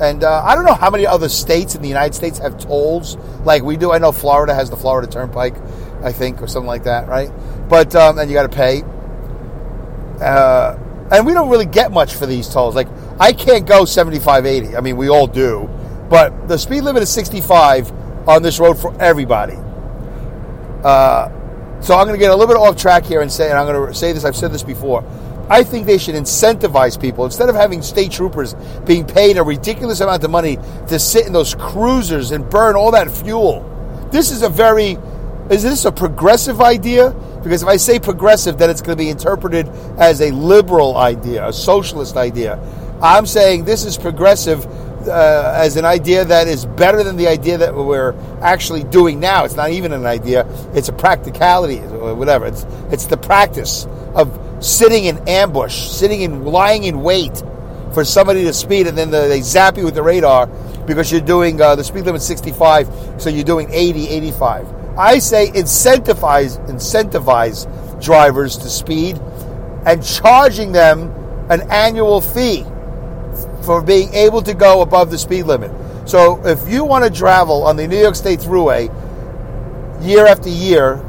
And 0.00 0.22
uh, 0.22 0.42
I 0.42 0.54
don't 0.54 0.64
know 0.64 0.74
how 0.74 0.90
many 0.90 1.06
other 1.06 1.28
states 1.28 1.74
in 1.74 1.82
the 1.82 1.88
United 1.88 2.14
States 2.14 2.38
have 2.38 2.58
tolls 2.58 3.16
like 3.44 3.62
we 3.62 3.76
do. 3.76 3.92
I 3.92 3.98
know 3.98 4.12
Florida 4.12 4.54
has 4.54 4.70
the 4.70 4.76
Florida 4.76 5.10
Turnpike, 5.10 5.56
I 6.02 6.12
think, 6.12 6.40
or 6.40 6.46
something 6.46 6.68
like 6.68 6.84
that, 6.84 7.08
right? 7.08 7.30
But 7.68 7.94
um, 7.94 8.18
and 8.18 8.30
you 8.30 8.34
got 8.34 8.50
to 8.50 8.56
pay. 8.56 8.84
Uh, 10.20 10.76
and 11.10 11.26
we 11.26 11.32
don't 11.32 11.48
really 11.48 11.66
get 11.66 11.90
much 11.92 12.14
for 12.14 12.26
these 12.26 12.48
tolls. 12.48 12.74
Like 12.74 12.88
I 13.18 13.32
can't 13.32 13.66
go 13.66 13.84
75, 13.84 14.46
80. 14.46 14.76
I 14.76 14.80
mean, 14.80 14.96
we 14.96 15.08
all 15.08 15.26
do, 15.26 15.68
but 16.10 16.48
the 16.48 16.58
speed 16.58 16.82
limit 16.82 17.02
is 17.02 17.10
65 17.10 17.92
on 18.28 18.42
this 18.42 18.58
road 18.58 18.78
for 18.78 18.94
everybody. 19.00 19.56
Uh, 20.84 21.30
so 21.80 21.96
I'm 21.96 22.06
going 22.06 22.18
to 22.18 22.18
get 22.18 22.30
a 22.30 22.36
little 22.36 22.52
bit 22.52 22.60
off 22.60 22.76
track 22.76 23.04
here 23.04 23.20
and 23.20 23.30
say, 23.30 23.48
and 23.48 23.58
I'm 23.58 23.66
going 23.66 23.88
to 23.88 23.94
say 23.94 24.12
this. 24.12 24.24
I've 24.24 24.36
said 24.36 24.52
this 24.52 24.62
before. 24.62 25.04
I 25.48 25.62
think 25.62 25.86
they 25.86 25.96
should 25.96 26.14
incentivize 26.14 27.00
people 27.00 27.24
instead 27.24 27.48
of 27.48 27.54
having 27.54 27.80
state 27.80 28.12
troopers 28.12 28.54
being 28.84 29.06
paid 29.06 29.38
a 29.38 29.42
ridiculous 29.42 30.00
amount 30.00 30.22
of 30.22 30.30
money 30.30 30.58
to 30.88 30.98
sit 30.98 31.26
in 31.26 31.32
those 31.32 31.54
cruisers 31.54 32.32
and 32.32 32.48
burn 32.50 32.76
all 32.76 32.90
that 32.90 33.10
fuel. 33.10 33.64
This 34.12 34.30
is 34.30 34.42
a 34.42 34.48
very 34.48 34.98
is 35.50 35.62
this 35.62 35.86
a 35.86 35.92
progressive 35.92 36.60
idea? 36.60 37.14
Because 37.42 37.62
if 37.62 37.68
I 37.68 37.76
say 37.76 37.98
progressive, 37.98 38.58
then 38.58 38.70
it's 38.70 38.82
going 38.82 38.96
to 38.96 39.02
be 39.02 39.10
interpreted 39.10 39.68
as 39.98 40.20
a 40.20 40.30
liberal 40.32 40.96
idea, 40.96 41.46
a 41.46 41.52
socialist 41.52 42.16
idea. 42.16 42.58
I'm 43.00 43.26
saying 43.26 43.64
this 43.64 43.84
is 43.84 43.96
progressive 43.96 44.66
uh, 45.06 45.54
as 45.56 45.76
an 45.76 45.84
idea 45.84 46.24
that 46.24 46.48
is 46.48 46.66
better 46.66 47.02
than 47.02 47.16
the 47.16 47.28
idea 47.28 47.58
that 47.58 47.74
we're 47.74 48.14
actually 48.40 48.82
doing 48.84 49.20
now. 49.20 49.44
It's 49.44 49.54
not 49.54 49.70
even 49.70 49.92
an 49.92 50.04
idea; 50.04 50.46
it's 50.74 50.88
a 50.88 50.92
practicality, 50.92 51.78
or 51.80 52.14
whatever. 52.14 52.46
It's 52.46 52.66
it's 52.90 53.06
the 53.06 53.16
practice 53.16 53.86
of 54.14 54.38
sitting 54.60 55.04
in 55.04 55.28
ambush, 55.28 55.88
sitting 55.88 56.22
in 56.22 56.44
lying 56.44 56.84
in 56.84 57.02
wait 57.02 57.42
for 57.94 58.04
somebody 58.04 58.44
to 58.44 58.52
speed, 58.52 58.86
and 58.86 58.98
then 58.98 59.10
the, 59.10 59.28
they 59.28 59.40
zap 59.40 59.76
you 59.76 59.84
with 59.84 59.94
the 59.94 60.02
radar 60.02 60.46
because 60.86 61.12
you're 61.12 61.20
doing 61.20 61.60
uh, 61.60 61.74
the 61.74 61.84
speed 61.84 62.04
limit 62.04 62.22
65, 62.22 62.88
so 63.18 63.30
you're 63.30 63.44
doing 63.44 63.68
80, 63.70 64.08
85. 64.08 64.77
I 64.98 65.20
say 65.20 65.50
incentivize 65.52 66.58
incentivize 66.68 67.66
drivers 68.02 68.58
to 68.58 68.68
speed 68.68 69.18
and 69.86 70.04
charging 70.04 70.72
them 70.72 71.12
an 71.50 71.62
annual 71.70 72.20
fee 72.20 72.64
for 73.62 73.80
being 73.80 74.12
able 74.12 74.42
to 74.42 74.54
go 74.54 74.82
above 74.82 75.10
the 75.10 75.18
speed 75.18 75.44
limit. 75.44 75.70
So 76.08 76.44
if 76.44 76.68
you 76.68 76.84
want 76.84 77.04
to 77.04 77.10
travel 77.10 77.64
on 77.64 77.76
the 77.76 77.86
New 77.86 77.98
York 77.98 78.16
State 78.16 78.40
Thruway 78.40 78.88
year 80.04 80.26
after 80.26 80.48
year, 80.48 81.04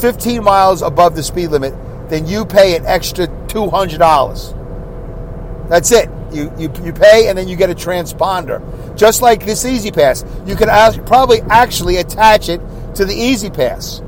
15 0.00 0.44
miles 0.44 0.82
above 0.82 1.16
the 1.16 1.22
speed 1.22 1.48
limit, 1.48 1.74
then 2.10 2.26
you 2.26 2.44
pay 2.44 2.76
an 2.76 2.84
extra 2.86 3.26
$200. 3.48 5.68
That's 5.68 5.90
it. 5.90 6.08
You, 6.32 6.52
you, 6.58 6.72
you 6.84 6.92
pay 6.92 7.28
and 7.28 7.38
then 7.38 7.48
you 7.48 7.56
get 7.56 7.70
a 7.70 7.74
transponder. 7.74 8.60
Just 8.96 9.22
like 9.22 9.46
this 9.46 9.64
Easy 9.64 9.90
Pass. 9.90 10.24
You 10.44 10.56
can 10.56 10.68
ask, 10.68 11.02
probably 11.06 11.40
actually 11.42 11.96
attach 11.96 12.48
it 12.48 12.60
to 12.96 13.04
the 13.04 13.14
Easy 13.14 13.50
Pass. 13.50 14.02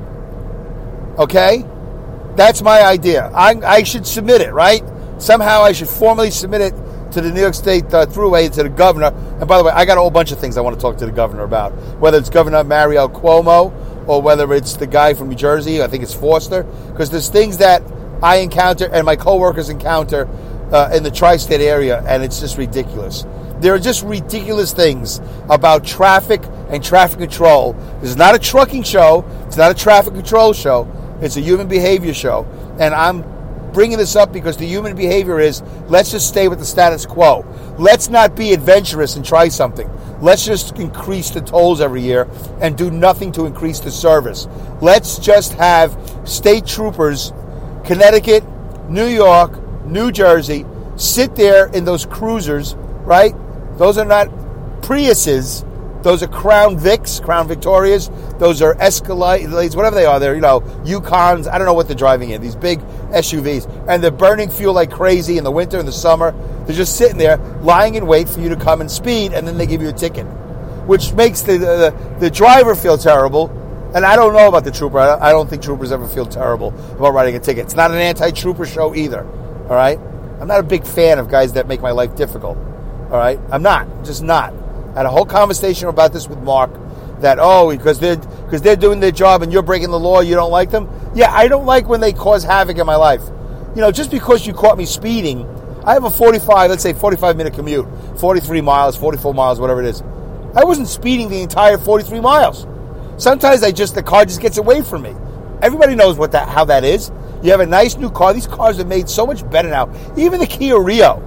Okay? 1.17 1.65
That's 2.35 2.61
my 2.61 2.83
idea. 2.83 3.31
I, 3.33 3.55
I 3.65 3.83
should 3.83 4.05
submit 4.05 4.41
it, 4.41 4.53
right? 4.53 4.83
Somehow 5.17 5.61
I 5.61 5.71
should 5.73 5.89
formally 5.89 6.31
submit 6.31 6.61
it 6.61 6.73
to 7.11 7.21
the 7.21 7.31
New 7.31 7.41
York 7.41 7.53
State 7.53 7.85
uh, 7.93 8.05
Thruway, 8.05 8.51
to 8.53 8.63
the 8.63 8.69
governor. 8.69 9.07
And 9.39 9.47
by 9.47 9.57
the 9.57 9.63
way, 9.63 9.71
I 9.71 9.85
got 9.85 9.97
a 9.97 10.01
whole 10.01 10.11
bunch 10.11 10.31
of 10.31 10.39
things 10.39 10.57
I 10.57 10.61
want 10.61 10.75
to 10.75 10.81
talk 10.81 10.97
to 10.97 11.05
the 11.05 11.11
governor 11.11 11.43
about. 11.43 11.71
Whether 11.99 12.17
it's 12.17 12.29
Governor 12.29 12.63
Mario 12.63 13.07
Cuomo 13.07 14.07
or 14.07 14.21
whether 14.21 14.53
it's 14.53 14.77
the 14.77 14.87
guy 14.87 15.13
from 15.13 15.29
New 15.29 15.35
Jersey, 15.35 15.81
I 15.81 15.87
think 15.87 16.03
it's 16.03 16.13
Foster. 16.13 16.63
Because 16.63 17.09
there's 17.09 17.29
things 17.29 17.57
that 17.57 17.83
I 18.21 18.37
encounter 18.37 18.87
and 18.91 19.05
my 19.05 19.15
coworkers 19.15 19.69
encounter 19.69 20.27
uh, 20.71 20.91
in 20.93 21.03
the 21.03 21.11
tri-state 21.11 21.61
area, 21.61 22.03
and 22.07 22.23
it's 22.23 22.39
just 22.39 22.57
ridiculous. 22.57 23.25
There 23.59 23.73
are 23.73 23.79
just 23.79 24.03
ridiculous 24.03 24.71
things 24.71 25.19
about 25.49 25.83
traffic 25.85 26.41
and 26.69 26.83
traffic 26.83 27.19
control. 27.19 27.73
This 28.01 28.11
is 28.11 28.15
not 28.15 28.35
a 28.35 28.39
trucking 28.39 28.83
show. 28.83 29.25
It's 29.47 29.57
not 29.57 29.71
a 29.71 29.75
traffic 29.75 30.13
control 30.13 30.53
show. 30.53 30.87
It's 31.21 31.35
a 31.35 31.41
human 31.41 31.67
behavior 31.67 32.13
show, 32.13 32.47
and 32.79 32.93
I'm 32.93 33.23
bringing 33.73 33.97
this 33.97 34.15
up 34.15 34.31
because 34.31 34.57
the 34.57 34.65
human 34.65 34.95
behavior 34.95 35.39
is 35.39 35.61
let's 35.87 36.11
just 36.11 36.27
stay 36.27 36.47
with 36.47 36.59
the 36.59 36.65
status 36.65 37.05
quo. 37.05 37.45
Let's 37.77 38.09
not 38.09 38.35
be 38.35 38.53
adventurous 38.53 39.15
and 39.15 39.25
try 39.25 39.49
something. 39.49 39.89
Let's 40.21 40.45
just 40.45 40.77
increase 40.77 41.29
the 41.29 41.41
tolls 41.41 41.81
every 41.81 42.01
year 42.01 42.27
and 42.61 42.77
do 42.77 42.89
nothing 42.89 43.31
to 43.33 43.45
increase 43.45 43.79
the 43.79 43.91
service. 43.91 44.47
Let's 44.81 45.19
just 45.19 45.53
have 45.53 45.97
state 46.25 46.65
troopers, 46.65 47.31
Connecticut, 47.83 48.43
New 48.89 49.05
York, 49.05 49.85
New 49.85 50.11
Jersey, 50.11 50.65
sit 50.95 51.35
there 51.35 51.67
in 51.67 51.85
those 51.85 52.05
cruisers, 52.05 52.75
right? 53.05 53.33
Those 53.77 53.97
are 53.97 54.05
not 54.05 54.29
Priuses. 54.81 55.65
Those 56.01 56.23
are 56.23 56.27
Crown 56.27 56.77
Vics, 56.77 57.21
Crown 57.21 57.47
Victorias. 57.47 58.09
Those 58.37 58.61
are 58.61 58.75
Escalades, 58.75 59.75
whatever 59.75 59.95
they 59.95 60.05
are. 60.05 60.19
They're, 60.19 60.35
you 60.35 60.41
know, 60.41 60.61
Yukons. 60.85 61.51
I 61.51 61.57
don't 61.57 61.65
know 61.67 61.73
what 61.73 61.87
they're 61.87 61.95
driving 61.95 62.29
in. 62.29 62.41
These 62.41 62.55
big 62.55 62.79
SUVs. 63.11 63.67
And 63.89 64.01
they're 64.01 64.11
burning 64.11 64.49
fuel 64.49 64.73
like 64.73 64.91
crazy 64.91 65.37
in 65.37 65.43
the 65.43 65.51
winter 65.51 65.77
and 65.77 65.87
the 65.87 65.93
summer. 65.93 66.31
They're 66.65 66.75
just 66.75 66.95
sitting 66.95 67.17
there, 67.17 67.37
lying 67.61 67.95
in 67.95 68.07
wait 68.07 68.29
for 68.29 68.39
you 68.39 68.49
to 68.49 68.55
come 68.55 68.79
and 68.79 68.89
speed, 68.89 69.33
and 69.33 69.45
then 69.45 69.57
they 69.57 69.65
give 69.65 69.81
you 69.81 69.89
a 69.89 69.93
ticket. 69.93 70.25
Which 70.87 71.13
makes 71.13 71.41
the, 71.41 71.57
the, 71.57 72.15
the 72.19 72.29
driver 72.29 72.75
feel 72.75 72.97
terrible. 72.97 73.49
And 73.93 74.05
I 74.05 74.15
don't 74.15 74.33
know 74.33 74.47
about 74.47 74.63
the 74.63 74.71
trooper. 74.71 74.99
I 74.99 75.31
don't 75.31 75.49
think 75.49 75.63
troopers 75.63 75.91
ever 75.91 76.07
feel 76.07 76.25
terrible 76.25 76.69
about 76.91 77.13
writing 77.13 77.35
a 77.35 77.39
ticket. 77.39 77.65
It's 77.65 77.75
not 77.75 77.91
an 77.91 77.97
anti-trooper 77.97 78.65
show 78.65 78.95
either. 78.95 79.25
All 79.63 79.75
right? 79.75 79.99
I'm 80.39 80.47
not 80.47 80.59
a 80.59 80.63
big 80.63 80.85
fan 80.85 81.19
of 81.19 81.27
guys 81.27 81.53
that 81.53 81.67
make 81.67 81.81
my 81.81 81.91
life 81.91 82.15
difficult. 82.15 82.57
All 82.57 83.17
right? 83.17 83.39
I'm 83.51 83.63
not. 83.63 84.05
Just 84.05 84.23
not. 84.23 84.53
I 84.93 84.99
had 84.99 85.05
a 85.05 85.09
whole 85.09 85.25
conversation 85.25 85.87
about 85.87 86.13
this 86.13 86.27
with 86.27 86.39
Mark 86.39 86.71
that 87.21 87.37
oh 87.39 87.69
because 87.75 87.99
they're 87.99 88.17
because 88.17 88.61
they're 88.61 88.75
doing 88.75 88.99
their 88.99 89.11
job 89.11 89.41
and 89.41 89.51
you're 89.51 89.61
breaking 89.61 89.91
the 89.91 89.99
law 89.99 90.21
you 90.21 90.35
don't 90.35 90.51
like 90.51 90.71
them? 90.71 90.89
Yeah 91.13 91.31
i 91.33 91.47
don't 91.47 91.65
like 91.65 91.87
when 91.87 92.01
they 92.01 92.13
cause 92.13 92.43
havoc 92.43 92.77
in 92.77 92.85
my 92.85 92.95
life. 92.95 93.21
You 93.75 93.81
know 93.81 93.91
just 93.91 94.11
because 94.11 94.47
you 94.47 94.53
caught 94.53 94.77
me 94.77 94.85
speeding 94.85 95.45
i 95.85 95.93
have 95.93 96.03
a 96.03 96.09
45 96.09 96.69
let's 96.69 96.83
say 96.83 96.93
45 96.93 97.37
minute 97.37 97.53
commute 97.53 97.87
43 98.19 98.61
miles 98.61 98.95
44 98.95 99.33
miles 99.33 99.59
whatever 99.59 99.81
it 99.81 99.87
is. 99.87 100.01
I 100.55 100.63
wasn't 100.63 100.87
speeding 100.87 101.29
the 101.29 101.41
entire 101.41 101.77
43 101.77 102.19
miles. 102.21 102.65
Sometimes 103.21 103.63
i 103.63 103.71
just 103.71 103.95
the 103.95 104.03
car 104.03 104.25
just 104.25 104.41
gets 104.41 104.57
away 104.57 104.81
from 104.81 105.03
me. 105.03 105.13
Everybody 105.61 105.95
knows 105.95 106.17
what 106.17 106.31
that 106.31 106.49
how 106.49 106.65
that 106.65 106.83
is. 106.83 107.11
You 107.43 107.51
have 107.51 107.59
a 107.59 107.65
nice 107.65 107.95
new 107.95 108.09
car. 108.09 108.33
These 108.33 108.47
cars 108.47 108.79
are 108.79 108.85
made 108.85 109.07
so 109.07 109.25
much 109.25 109.49
better 109.49 109.69
now. 109.69 109.93
Even 110.17 110.39
the 110.39 110.47
kia 110.47 110.79
rio. 110.79 111.25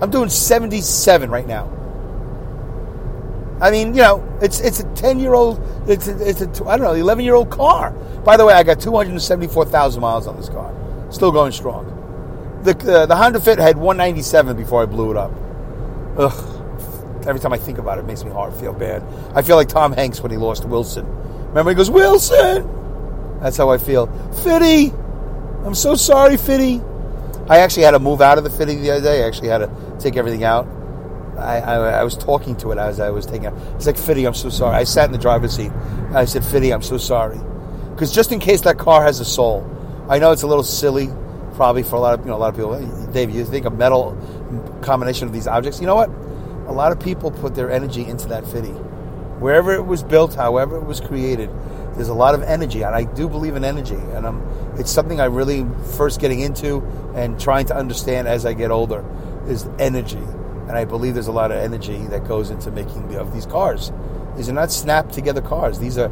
I'm 0.00 0.10
doing 0.10 0.28
77 0.28 1.30
right 1.30 1.46
now 1.46 1.83
I 3.64 3.70
mean, 3.70 3.94
you 3.94 4.02
know, 4.02 4.38
it's 4.42 4.60
it's 4.60 4.80
a 4.80 4.94
ten 4.94 5.18
year 5.18 5.32
old, 5.32 5.58
it's 5.88 6.06
a, 6.06 6.28
it's 6.28 6.42
a 6.42 6.64
I 6.66 6.76
don't 6.76 6.82
know, 6.82 6.92
eleven 6.92 7.24
year 7.24 7.34
old 7.34 7.48
car. 7.48 7.92
By 8.22 8.36
the 8.36 8.44
way, 8.44 8.52
I 8.52 8.62
got 8.62 8.78
two 8.78 8.94
hundred 8.94 9.18
seventy 9.22 9.50
four 9.50 9.64
thousand 9.64 10.02
miles 10.02 10.26
on 10.26 10.36
this 10.36 10.50
car, 10.50 10.70
still 11.10 11.32
going 11.32 11.50
strong. 11.50 12.60
The 12.62 12.72
uh, 12.72 13.06
the 13.06 13.16
Honda 13.16 13.40
Fit 13.40 13.58
had 13.58 13.78
one 13.78 13.96
ninety 13.96 14.20
seven 14.20 14.54
before 14.54 14.82
I 14.82 14.86
blew 14.86 15.12
it 15.12 15.16
up. 15.16 15.32
Ugh. 16.18 16.50
Every 17.26 17.40
time 17.40 17.54
I 17.54 17.56
think 17.56 17.78
about 17.78 17.96
it, 17.96 18.02
it 18.02 18.06
makes 18.06 18.22
me 18.22 18.30
hard 18.30 18.52
feel 18.52 18.74
bad. 18.74 19.02
I 19.34 19.40
feel 19.40 19.56
like 19.56 19.70
Tom 19.70 19.92
Hanks 19.94 20.20
when 20.20 20.30
he 20.30 20.36
lost 20.36 20.66
Wilson. 20.66 21.06
Remember, 21.48 21.70
he 21.70 21.74
goes 21.74 21.90
Wilson. 21.90 22.68
That's 23.40 23.56
how 23.56 23.70
I 23.70 23.78
feel. 23.78 24.08
Fitty, 24.44 24.92
I'm 25.64 25.74
so 25.74 25.94
sorry, 25.94 26.36
Fitty. 26.36 26.82
I 27.48 27.60
actually 27.60 27.84
had 27.84 27.92
to 27.92 27.98
move 27.98 28.20
out 28.20 28.36
of 28.36 28.44
the 28.44 28.50
fitting 28.50 28.82
the 28.82 28.90
other 28.90 29.00
day. 29.00 29.24
I 29.24 29.26
actually 29.26 29.48
had 29.48 29.58
to 29.58 29.96
take 29.98 30.18
everything 30.18 30.44
out. 30.44 30.66
I, 31.38 31.60
I, 31.60 31.76
I 32.00 32.04
was 32.04 32.16
talking 32.16 32.56
to 32.56 32.72
it 32.72 32.78
as 32.78 33.00
I 33.00 33.10
was 33.10 33.26
taking 33.26 33.44
it. 33.44 33.54
It's 33.76 33.86
like, 33.86 33.96
Fitty, 33.96 34.26
I'm 34.26 34.34
so 34.34 34.50
sorry. 34.50 34.76
I 34.76 34.84
sat 34.84 35.06
in 35.06 35.12
the 35.12 35.18
driver's 35.18 35.56
seat. 35.56 35.72
I 36.14 36.24
said, 36.24 36.44
Fitty, 36.44 36.72
I'm 36.72 36.82
so 36.82 36.96
sorry. 36.98 37.38
Because 37.90 38.12
just 38.12 38.32
in 38.32 38.40
case 38.40 38.62
that 38.62 38.78
car 38.78 39.02
has 39.02 39.20
a 39.20 39.24
soul, 39.24 39.68
I 40.08 40.18
know 40.18 40.32
it's 40.32 40.42
a 40.42 40.46
little 40.46 40.64
silly, 40.64 41.08
probably 41.54 41.82
for 41.82 41.96
a 41.96 42.00
lot 42.00 42.14
of 42.18 42.20
you 42.24 42.30
know 42.30 42.36
a 42.36 42.38
lot 42.38 42.48
of 42.48 42.56
people. 42.56 43.12
Dave, 43.12 43.30
you 43.30 43.44
think 43.44 43.66
a 43.66 43.70
metal 43.70 44.16
combination 44.82 45.26
of 45.26 45.32
these 45.32 45.46
objects? 45.46 45.80
You 45.80 45.86
know 45.86 45.94
what? 45.94 46.10
A 46.68 46.72
lot 46.72 46.92
of 46.92 47.00
people 47.00 47.30
put 47.30 47.54
their 47.54 47.70
energy 47.70 48.04
into 48.04 48.28
that 48.28 48.46
Fitty. 48.46 48.72
Wherever 49.40 49.72
it 49.74 49.86
was 49.86 50.02
built, 50.02 50.34
however 50.34 50.76
it 50.76 50.84
was 50.84 51.00
created, 51.00 51.50
there's 51.94 52.08
a 52.08 52.14
lot 52.14 52.34
of 52.34 52.42
energy, 52.42 52.82
and 52.82 52.94
I 52.94 53.04
do 53.04 53.28
believe 53.28 53.56
in 53.56 53.64
energy, 53.64 53.94
and 53.94 54.26
I'm, 54.26 54.42
it's 54.78 54.90
something 54.90 55.20
I 55.20 55.26
really 55.26 55.66
first 55.96 56.20
getting 56.20 56.40
into 56.40 56.80
and 57.14 57.38
trying 57.38 57.66
to 57.66 57.76
understand 57.76 58.26
as 58.26 58.44
I 58.44 58.52
get 58.52 58.70
older 58.70 59.04
is 59.46 59.68
energy, 59.78 60.22
and 60.68 60.72
I 60.72 60.84
believe 60.84 61.14
there's 61.14 61.28
a 61.28 61.32
lot 61.32 61.50
of 61.50 61.58
energy 61.58 61.98
that 62.06 62.26
goes 62.26 62.50
into 62.50 62.70
making 62.70 63.14
of 63.16 63.32
these 63.32 63.46
cars. 63.46 63.92
These 64.36 64.48
are 64.48 64.54
not 64.54 64.72
snapped 64.72 65.12
together 65.12 65.40
cars. 65.40 65.78
These 65.78 65.98
are 65.98 66.10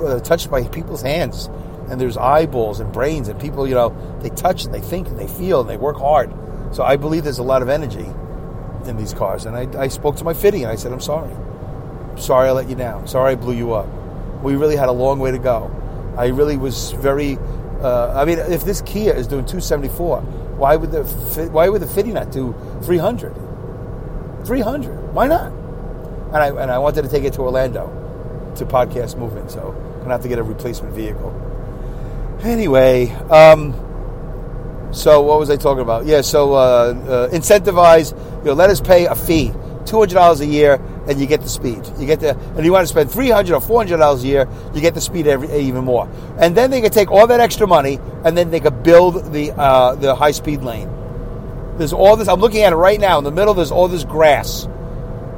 uh, 0.00 0.20
touched 0.20 0.50
by 0.50 0.64
people's 0.68 1.02
hands, 1.02 1.46
and 1.88 2.00
there's 2.00 2.16
eyeballs 2.16 2.80
and 2.80 2.92
brains, 2.92 3.28
and 3.28 3.40
people, 3.40 3.66
you 3.66 3.74
know, 3.74 3.90
they 4.22 4.30
touch 4.30 4.64
and 4.64 4.72
they 4.72 4.80
think 4.80 5.08
and 5.08 5.18
they 5.18 5.26
feel 5.26 5.60
and 5.60 5.68
they 5.68 5.76
work 5.76 5.96
hard. 5.96 6.32
So 6.72 6.82
I 6.82 6.96
believe 6.96 7.24
there's 7.24 7.38
a 7.38 7.42
lot 7.42 7.62
of 7.62 7.68
energy 7.68 8.06
in 8.86 8.96
these 8.96 9.12
cars, 9.12 9.46
and 9.46 9.56
I, 9.56 9.82
I 9.82 9.88
spoke 9.88 10.16
to 10.16 10.24
my 10.24 10.34
fitting 10.34 10.62
and 10.62 10.70
I 10.70 10.76
said, 10.76 10.92
I'm 10.92 11.00
sorry. 11.00 11.34
Sorry 12.16 12.48
I 12.48 12.52
let 12.52 12.68
you 12.68 12.74
down. 12.74 13.06
Sorry 13.06 13.32
I 13.32 13.34
blew 13.34 13.54
you 13.54 13.72
up. 13.74 13.88
We 14.42 14.56
really 14.56 14.76
had 14.76 14.88
a 14.88 14.92
long 14.92 15.18
way 15.18 15.30
to 15.30 15.38
go. 15.38 15.70
I 16.16 16.26
really 16.26 16.56
was 16.56 16.92
very. 16.92 17.38
Uh, 17.80 18.12
I 18.20 18.24
mean, 18.24 18.38
if 18.38 18.64
this 18.64 18.82
Kia 18.82 19.14
is 19.14 19.28
doing 19.28 19.44
274, 19.44 20.20
why 20.58 20.74
would 20.74 20.90
the 20.90 21.04
why 21.52 21.68
would 21.68 21.80
the 21.80 21.86
Fitty 21.86 22.12
not 22.12 22.32
do 22.32 22.54
300? 22.82 23.47
300. 24.44 25.12
Why 25.14 25.26
not? 25.26 25.52
And 25.52 26.36
I 26.36 26.48
and 26.48 26.70
I 26.70 26.78
wanted 26.78 27.02
to 27.02 27.08
take 27.08 27.24
it 27.24 27.32
to 27.34 27.40
Orlando 27.40 27.86
to 28.56 28.66
podcast 28.66 29.16
movement, 29.16 29.50
so 29.50 29.74
I'm 29.94 30.00
gonna 30.00 30.12
have 30.12 30.22
to 30.22 30.28
get 30.28 30.38
a 30.38 30.42
replacement 30.42 30.94
vehicle. 30.94 31.34
Anyway, 32.42 33.10
um, 33.30 33.72
so 34.92 35.22
what 35.22 35.38
was 35.38 35.50
I 35.50 35.56
talking 35.56 35.82
about? 35.82 36.06
Yeah, 36.06 36.20
so 36.20 36.54
uh, 36.54 36.58
uh, 36.58 37.28
incentivize. 37.30 38.16
You 38.40 38.46
know, 38.46 38.52
let 38.52 38.70
us 38.70 38.80
pay 38.80 39.06
a 39.06 39.14
fee, 39.14 39.52
two 39.86 39.98
hundred 39.98 40.14
dollars 40.14 40.40
a 40.40 40.46
year, 40.46 40.80
and 41.08 41.18
you 41.18 41.26
get 41.26 41.40
the 41.40 41.48
speed. 41.48 41.80
You 41.98 42.06
get 42.06 42.20
the, 42.20 42.38
and 42.38 42.64
you 42.64 42.72
want 42.72 42.84
to 42.84 42.86
spend 42.86 43.10
300 43.10 43.54
or 43.54 43.60
four 43.60 43.80
hundred 43.80 43.96
dollars 43.96 44.22
a 44.22 44.26
year, 44.26 44.48
you 44.74 44.80
get 44.80 44.94
the 44.94 45.00
speed 45.00 45.26
every, 45.26 45.50
even 45.58 45.84
more. 45.84 46.08
And 46.38 46.56
then 46.56 46.70
they 46.70 46.80
could 46.80 46.92
take 46.92 47.10
all 47.10 47.26
that 47.26 47.40
extra 47.40 47.66
money, 47.66 47.98
and 48.24 48.36
then 48.36 48.50
they 48.50 48.60
could 48.60 48.82
build 48.82 49.32
the 49.32 49.52
uh, 49.52 49.94
the 49.94 50.14
high 50.14 50.32
speed 50.32 50.62
lane. 50.62 50.88
There's 51.78 51.92
all 51.92 52.16
this. 52.16 52.28
I'm 52.28 52.40
looking 52.40 52.62
at 52.62 52.72
it 52.72 52.76
right 52.76 53.00
now. 53.00 53.18
In 53.18 53.24
the 53.24 53.30
middle, 53.30 53.54
there's 53.54 53.70
all 53.70 53.88
this 53.88 54.04
grass. 54.04 54.68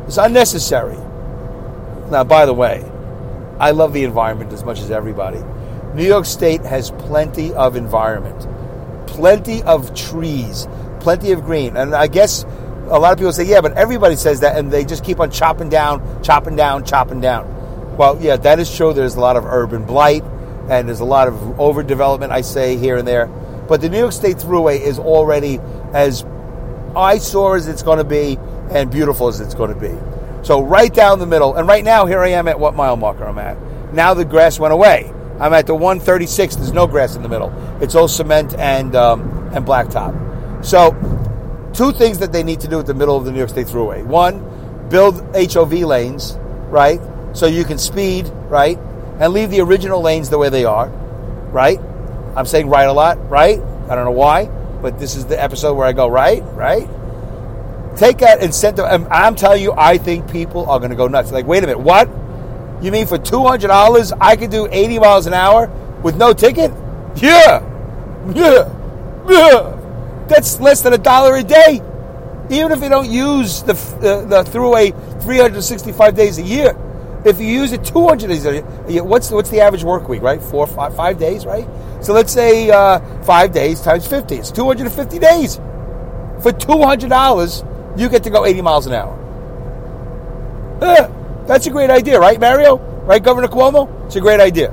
It's 0.07 0.17
unnecessary. 0.17 0.97
Now, 2.11 2.25
by 2.25 2.47
the 2.47 2.55
way, 2.55 2.85
I 3.59 3.71
love 3.73 3.93
the 3.93 4.05
environment 4.05 4.53
as 4.53 4.65
much 4.65 4.81
as 4.81 4.91
everybody. 4.91 5.41
New 5.95 6.07
York 6.07 6.25
State 6.25 6.63
has 6.63 6.91
plenty 6.93 7.53
of 7.53 7.77
environment, 7.77 8.49
plenty 9.07 9.63
of 9.65 9.95
trees, 9.95 10.67
plenty 11.01 11.33
of 11.33 11.45
green. 11.45 11.77
And 11.77 11.95
I 11.95 12.07
guess 12.07 12.45
a 12.45 12.99
lot 12.99 13.13
of 13.13 13.19
people 13.19 13.33
say, 13.33 13.45
yeah, 13.45 13.61
but 13.61 13.75
everybody 13.75 14.17
says 14.17 14.41
that, 14.41 14.57
and 14.57 14.73
they 14.73 14.85
just 14.85 15.05
keep 15.05 15.21
on 15.21 15.31
chopping 15.31 15.69
down, 15.69 16.23
chopping 16.23 16.57
down, 16.57 16.85
chopping 16.85 17.21
down. 17.21 17.97
Well, 17.97 18.19
yeah, 18.21 18.37
that 18.37 18.59
is 18.59 18.75
true. 18.75 18.93
There's 18.93 19.15
a 19.15 19.21
lot 19.21 19.37
of 19.37 19.45
urban 19.45 19.85
blight, 19.85 20.25
and 20.69 20.89
there's 20.89 21.01
a 21.01 21.05
lot 21.05 21.29
of 21.29 21.35
overdevelopment, 21.35 22.31
I 22.31 22.41
say, 22.41 22.77
here 22.77 22.97
and 22.97 23.07
there. 23.07 23.29
But 23.71 23.81
the 23.81 23.89
New 23.89 23.99
York 23.99 24.13
State 24.13 24.37
Thruway 24.37 24.81
is 24.81 24.99
already 24.99 25.61
as 25.95 26.25
eyesore 26.97 27.55
as 27.55 27.69
it's 27.69 27.85
going 27.85 27.99
to 27.99 28.05
be 28.05 28.37
and 28.69 28.91
beautiful 28.91 29.29
as 29.29 29.39
it's 29.39 29.55
going 29.55 29.73
to 29.73 29.79
be. 29.79 29.97
So 30.45 30.61
right 30.61 30.93
down 30.93 31.21
the 31.21 31.27
middle, 31.27 31.55
and 31.55 31.69
right 31.69 31.85
now 31.85 32.05
here 32.05 32.19
I 32.19 32.31
am 32.31 32.49
at 32.49 32.59
what 32.59 32.75
mile 32.75 32.97
marker 32.97 33.25
I'm 33.25 33.39
at. 33.39 33.57
Now 33.95 34.13
the 34.13 34.25
grass 34.25 34.59
went 34.59 34.75
away. 34.75 35.13
I'm 35.39 35.53
at 35.53 35.69
the 35.69 35.77
136. 35.77 36.57
There's 36.57 36.73
no 36.73 36.89
grass 36.89 37.15
in 37.15 37.23
the 37.23 37.29
middle. 37.29 37.53
It's 37.81 37.95
all 37.95 38.09
cement 38.09 38.55
and 38.55 38.97
um, 38.97 39.21
and 39.55 39.65
blacktop. 39.65 40.67
So 40.67 40.91
two 41.73 41.93
things 41.93 42.19
that 42.19 42.33
they 42.33 42.43
need 42.43 42.59
to 42.61 42.69
do 42.69 42.81
at 42.81 42.87
the 42.87 42.95
middle 42.95 43.17
of 43.17 43.25
the 43.25 43.31
New 43.31 43.39
York 43.39 43.51
State 43.51 43.69
Thruway. 43.69 44.05
One, 44.05 44.89
build 44.89 45.15
HOV 45.37 45.75
lanes, 45.75 46.37
right? 46.71 47.01
So 47.35 47.47
you 47.47 47.65
can 47.65 47.79
speed, 47.79 48.29
right? 48.49 48.77
And 49.21 49.33
leave 49.33 49.51
the 49.51 49.61
original 49.61 50.03
lanes 50.03 50.29
the 50.29 50.39
way 50.39 50.49
they 50.49 50.65
are, 50.65 50.89
right? 51.53 51.79
I'm 52.37 52.47
saying 52.47 52.69
right 52.69 52.89
a 52.89 52.93
lot, 52.93 53.29
right? 53.29 53.61
I 53.89 53.95
don't 53.95 54.05
know 54.05 54.11
why, 54.13 54.47
but 54.81 54.99
this 54.99 55.17
is 55.17 55.27
the 55.27 55.41
episode 55.41 55.75
where 55.75 55.87
I 55.87 55.93
go 55.93 56.09
right, 56.09 56.43
right? 56.55 56.89
Take 57.97 58.19
that 58.19 58.43
incentive. 58.43 58.85
and 58.87 59.07
I'm 59.09 59.35
telling 59.35 59.63
you, 59.63 59.73
I 59.77 59.99
think 59.99 60.31
people 60.31 60.69
are 60.71 60.79
going 60.79 60.91
to 60.91 60.97
go 60.97 61.09
nuts. 61.09 61.33
Like, 61.33 61.47
wait 61.47 61.65
a 61.65 61.67
minute, 61.67 61.81
what? 61.81 62.09
You 62.83 62.93
mean 62.93 63.07
for 63.07 63.19
$200 63.19 64.13
I 64.21 64.37
could 64.37 64.51
do 64.51 64.69
80 64.71 64.99
miles 65.01 65.27
an 65.27 65.35
hour 65.35 65.67
with 66.03 66.17
no 66.17 66.33
ticket? 66.33 66.73
Yeah. 67.17 67.67
Yeah. 68.35 68.73
Yeah. 69.29 69.77
That's 70.29 70.61
less 70.61 70.81
than 70.83 70.93
a 70.93 70.99
dollar 70.99 71.37
a 71.37 71.43
day. 71.43 71.83
Even 72.49 72.73
if 72.73 72.83
you 72.83 72.89
don't 72.89 73.11
use 73.11 73.63
the, 73.63 73.73
uh, 73.73 74.25
the 74.25 74.51
Thruway 74.51 74.91
365 75.23 76.15
days 76.15 76.39
a 76.39 76.43
year. 76.43 76.77
If 77.25 77.39
you 77.39 77.47
use 77.47 77.73
it 77.73 77.85
200 77.85 78.29
days 78.29 78.45
what's, 79.03 79.31
what's 79.31 79.51
the 79.51 79.61
average 79.61 79.85
work 79.85 80.09
week, 80.09 80.23
right? 80.23 80.43
Four, 80.43 80.67
five, 80.67 80.97
five 80.97 81.19
days, 81.19 81.45
right? 81.45 81.67
So 82.01 82.15
let's 82.15 82.33
say 82.33 82.71
uh, 82.71 83.01
five 83.25 83.53
days 83.53 83.81
times 83.83 84.07
50. 84.07 84.37
It's 84.37 84.51
250 84.51 85.19
days. 85.19 85.57
For 85.57 86.53
$200, 86.53 87.99
you 87.99 88.09
get 88.09 88.25
to 88.25 88.31
go 88.31 88.47
80 88.47 88.63
miles 88.63 88.87
an 88.87 88.95
hour. 88.95 89.17
That's 91.47 91.67
a 91.67 91.71
great 91.71 91.91
idea, 91.91 92.19
right, 92.19 92.41
Mario? 92.41 92.79
Right, 93.05 93.23
Governor 93.23 93.49
Cuomo? 93.49 94.07
It's 94.07 94.17
a 94.17 94.21
great 94.21 94.41
idea. 94.41 94.71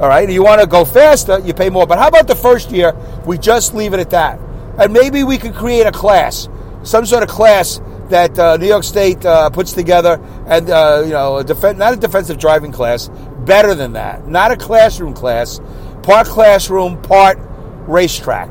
All 0.00 0.08
right, 0.08 0.28
you 0.28 0.42
want 0.42 0.60
to 0.60 0.66
go 0.66 0.84
faster, 0.84 1.38
you 1.40 1.52
pay 1.54 1.70
more. 1.70 1.86
But 1.86 1.98
how 1.98 2.08
about 2.08 2.26
the 2.26 2.34
first 2.34 2.70
year, 2.70 2.94
we 3.26 3.38
just 3.38 3.74
leave 3.74 3.94
it 3.94 4.00
at 4.00 4.10
that? 4.10 4.40
And 4.78 4.92
maybe 4.92 5.22
we 5.22 5.38
could 5.38 5.54
create 5.54 5.86
a 5.86 5.92
class, 5.92 6.48
some 6.82 7.04
sort 7.04 7.22
of 7.22 7.28
class 7.28 7.80
that 8.10 8.38
uh, 8.38 8.56
New 8.56 8.66
York 8.66 8.84
State 8.84 9.24
uh, 9.24 9.50
puts 9.50 9.72
together, 9.72 10.20
and 10.46 10.70
uh, 10.70 11.02
you 11.04 11.12
know, 11.12 11.38
a 11.38 11.74
not 11.74 11.92
a 11.92 11.96
defensive 11.96 12.38
driving 12.38 12.72
class, 12.72 13.08
better 13.44 13.74
than 13.74 13.92
that, 13.92 14.26
not 14.26 14.50
a 14.50 14.56
classroom 14.56 15.14
class, 15.14 15.60
part 16.02 16.26
classroom, 16.26 17.00
part 17.02 17.38
racetrack, 17.86 18.50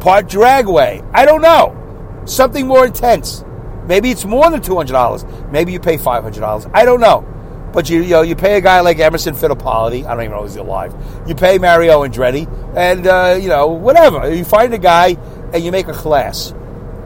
part 0.00 0.26
dragway. 0.26 1.08
I 1.14 1.24
don't 1.24 1.42
know, 1.42 2.22
something 2.26 2.66
more 2.66 2.86
intense. 2.86 3.44
Maybe 3.86 4.10
it's 4.10 4.24
more 4.24 4.50
than 4.50 4.60
two 4.60 4.76
hundred 4.76 4.92
dollars. 4.92 5.24
Maybe 5.50 5.72
you 5.72 5.80
pay 5.80 5.96
five 5.96 6.22
hundred 6.22 6.40
dollars. 6.40 6.66
I 6.74 6.84
don't 6.84 7.00
know. 7.00 7.26
But 7.72 7.90
you, 7.90 8.00
you 8.00 8.10
know, 8.10 8.22
you 8.22 8.34
pay 8.34 8.56
a 8.56 8.60
guy 8.62 8.80
like 8.80 8.98
Emerson 8.98 9.34
Fittipaldi. 9.34 10.06
I 10.06 10.14
don't 10.14 10.24
even 10.24 10.32
know 10.32 10.44
if 10.44 10.50
he's 10.50 10.56
alive. 10.56 10.94
You 11.26 11.34
pay 11.34 11.58
Mario 11.58 12.02
Andretti, 12.02 12.48
and 12.74 13.06
uh, 13.06 13.38
you 13.40 13.48
know, 13.48 13.68
whatever. 13.68 14.34
You 14.34 14.44
find 14.44 14.72
a 14.72 14.78
guy 14.78 15.16
and 15.52 15.62
you 15.62 15.70
make 15.70 15.86
a 15.88 15.92
class, 15.92 16.50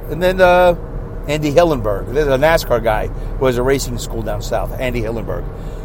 and 0.08 0.22
then 0.22 0.40
uh, 0.40 0.74
Andy 1.28 1.52
Hillenberg. 1.52 2.12
There's 2.12 2.28
a 2.28 2.38
NASCAR 2.38 2.82
guy 2.82 3.06
who 3.08 3.46
has 3.46 3.56
a 3.56 3.62
racing 3.62 3.98
school 3.98 4.22
down 4.22 4.42
south. 4.42 4.72
Andy 4.72 5.02
Hillenberg. 5.02 5.44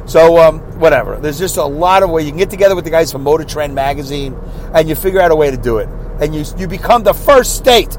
So 0.10 0.38
um, 0.38 0.60
whatever. 0.80 1.18
There's 1.18 1.38
just 1.38 1.58
a 1.58 1.66
lot 1.66 2.02
of 2.02 2.10
ways 2.10 2.26
you 2.26 2.32
can 2.32 2.40
get 2.40 2.50
together 2.50 2.76
with 2.76 2.86
the 2.86 2.92
guys 2.92 3.12
from 3.12 3.24
Motor 3.24 3.44
Trend 3.44 3.76
magazine, 3.76 4.34
and 4.74 4.88
you 4.88 4.96
figure 4.96 5.20
out 5.20 5.32
a 5.32 5.36
way 5.36 5.52
to 5.52 5.58
do 5.58 5.78
it, 5.80 5.90
and 6.22 6.34
you 6.34 6.46
you 6.58 6.68
become 6.68 7.04
the 7.04 7.14
first 7.14 7.58
state, 7.58 7.98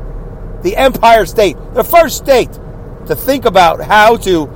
the 0.62 0.74
Empire 0.77 1.27
State, 1.27 1.57
the 1.74 1.85
first 1.85 2.16
state 2.16 2.51
to 3.07 3.14
think 3.14 3.44
about 3.44 3.81
how 3.81 4.16
to 4.18 4.51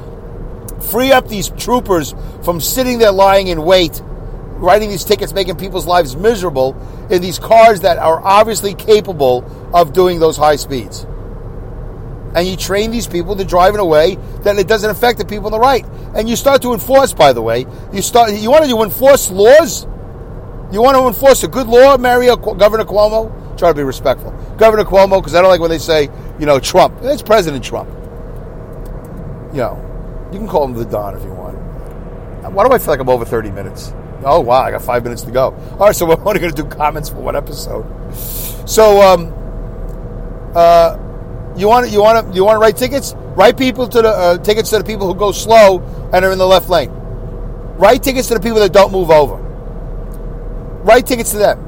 free 0.91 1.13
up 1.13 1.29
these 1.29 1.51
troopers 1.51 2.15
from 2.43 2.61
sitting 2.61 2.99
there 2.99 3.13
lying 3.13 3.49
in 3.49 3.63
wait, 3.63 4.01
writing 4.05 4.91
these 4.91 5.05
tickets, 5.05 5.33
making 5.33 5.57
people's 5.57 5.87
lives 5.87 6.17
miserable 6.17 6.77
in 7.11 7.21
these 7.21 7.39
cars 7.39 7.81
that 7.83 7.99
are 7.99 8.21
obviously 8.23 8.75
capable 8.75 9.45
of 9.75 9.93
doing 9.93 10.21
those 10.21 10.37
high 10.37 10.57
speeds. 10.57 11.07
And 12.35 12.47
you 12.47 12.57
train 12.57 12.91
these 12.91 13.07
people 13.07 13.37
to 13.37 13.45
drive 13.45 13.75
in 13.75 13.81
a 13.81 13.85
way 13.85 14.17
that 14.43 14.59
it 14.59 14.67
doesn't 14.67 14.89
affect 14.89 15.19
the 15.19 15.25
people 15.25 15.47
on 15.47 15.53
the 15.53 15.59
right. 15.59 15.85
And 16.15 16.29
you 16.29 16.37
start 16.37 16.63
to 16.63 16.73
enforce, 16.73 17.13
by 17.13 17.33
the 17.33 17.43
way, 17.43 17.67
you 17.93 18.03
start. 18.03 18.33
You 18.33 18.51
want 18.51 18.65
to 18.65 18.83
enforce 18.83 19.31
laws. 19.31 19.85
You 20.73 20.81
want 20.81 20.97
to 20.97 21.07
enforce 21.07 21.45
a 21.45 21.49
good 21.49 21.67
law, 21.67 21.99
Mario 21.99 22.37
Governor 22.37 22.85
Cuomo. 22.85 23.59
Try 23.59 23.69
to 23.69 23.75
be 23.75 23.83
respectful, 23.83 24.31
Governor 24.57 24.85
Cuomo, 24.85 25.21
because 25.21 25.35
I 25.35 25.43
don't 25.43 25.51
like 25.51 25.61
when 25.61 25.71
they 25.71 25.79
say, 25.79 26.09
you 26.39 26.47
know, 26.47 26.59
Trump. 26.59 26.95
It's 27.03 27.23
President 27.23 27.63
Trump. 27.63 27.91
You 29.53 29.59
know, 29.59 30.29
you 30.33 30.39
can 30.39 30.49
call 30.49 30.65
him 30.65 30.73
the 30.73 30.87
Don 30.87 31.15
if 31.15 31.23
you 31.23 31.33
want. 31.33 31.59
Why 32.53 32.67
do 32.67 32.73
I 32.73 32.79
feel 32.79 32.89
like 32.89 33.01
I'm 33.01 33.09
over 33.09 33.25
30 33.25 33.51
minutes? 33.51 33.93
Oh, 34.25 34.41
wow, 34.41 34.63
I 34.63 34.71
got 34.71 34.83
five 34.83 35.05
minutes 35.05 35.23
to 35.23 35.31
go. 35.31 35.55
All 35.73 35.87
right, 35.87 35.97
so 35.97 36.07
we're 36.07 36.19
only 36.25 36.41
going 36.41 36.53
to 36.53 36.63
do 36.63 36.69
comments 36.69 37.09
for 37.09 37.17
one 37.17 37.37
episode. 37.37 37.85
So, 38.67 39.01
um, 39.03 39.33
uh, 40.55 40.97
you 41.57 41.69
want 41.69 41.91
you 41.91 42.01
want 42.03 42.29
to 42.29 42.35
you 42.35 42.45
want 42.45 42.57
to 42.57 42.61
write 42.61 42.77
tickets? 42.77 43.15
Write 43.37 43.57
people 43.57 43.89
to 43.89 44.03
the 44.03 44.09
uh, 44.09 44.39
tickets 44.39 44.71
to 44.71 44.79
the 44.79 44.85
people 44.85 45.07
who 45.07 45.19
go 45.19 45.33
slow 45.33 45.81
and 46.13 46.25
are 46.25 46.33
in 46.33 46.39
the 46.39 46.47
left 46.47 46.69
lane. 46.69 46.91
Write 47.79 48.03
tickets 48.03 48.29
to 48.29 48.35
the 48.35 48.41
people 48.41 48.59
that 48.61 48.73
don't 48.73 48.93
move 48.93 49.11
over. 49.11 49.37
Write 50.83 51.07
tickets 51.07 51.31
to 51.33 51.39
them. 51.39 51.59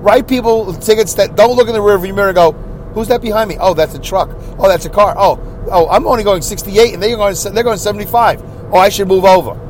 Write 0.00 0.28
people 0.28 0.74
tickets 0.74 1.14
that 1.14 1.36
don't 1.36 1.56
look 1.56 1.68
in 1.68 1.74
the 1.74 1.80
rearview 1.80 2.14
mirror 2.14 2.28
and 2.28 2.34
go, 2.34 2.52
Who's 2.94 3.08
that 3.08 3.20
behind 3.20 3.48
me? 3.48 3.56
Oh, 3.58 3.74
that's 3.74 3.94
a 3.94 3.98
truck. 3.98 4.30
Oh, 4.58 4.68
that's 4.68 4.84
a 4.84 4.90
car. 4.90 5.14
Oh, 5.18 5.40
oh, 5.70 5.88
I'm 5.88 6.06
only 6.06 6.22
going 6.22 6.42
68 6.42 6.94
and 6.94 7.02
they're 7.02 7.16
going 7.16 7.34
they're 7.52 7.64
going 7.64 7.78
75. 7.78 8.42
Oh, 8.72 8.76
I 8.76 8.88
should 8.88 9.08
move 9.08 9.24
over. 9.24 9.60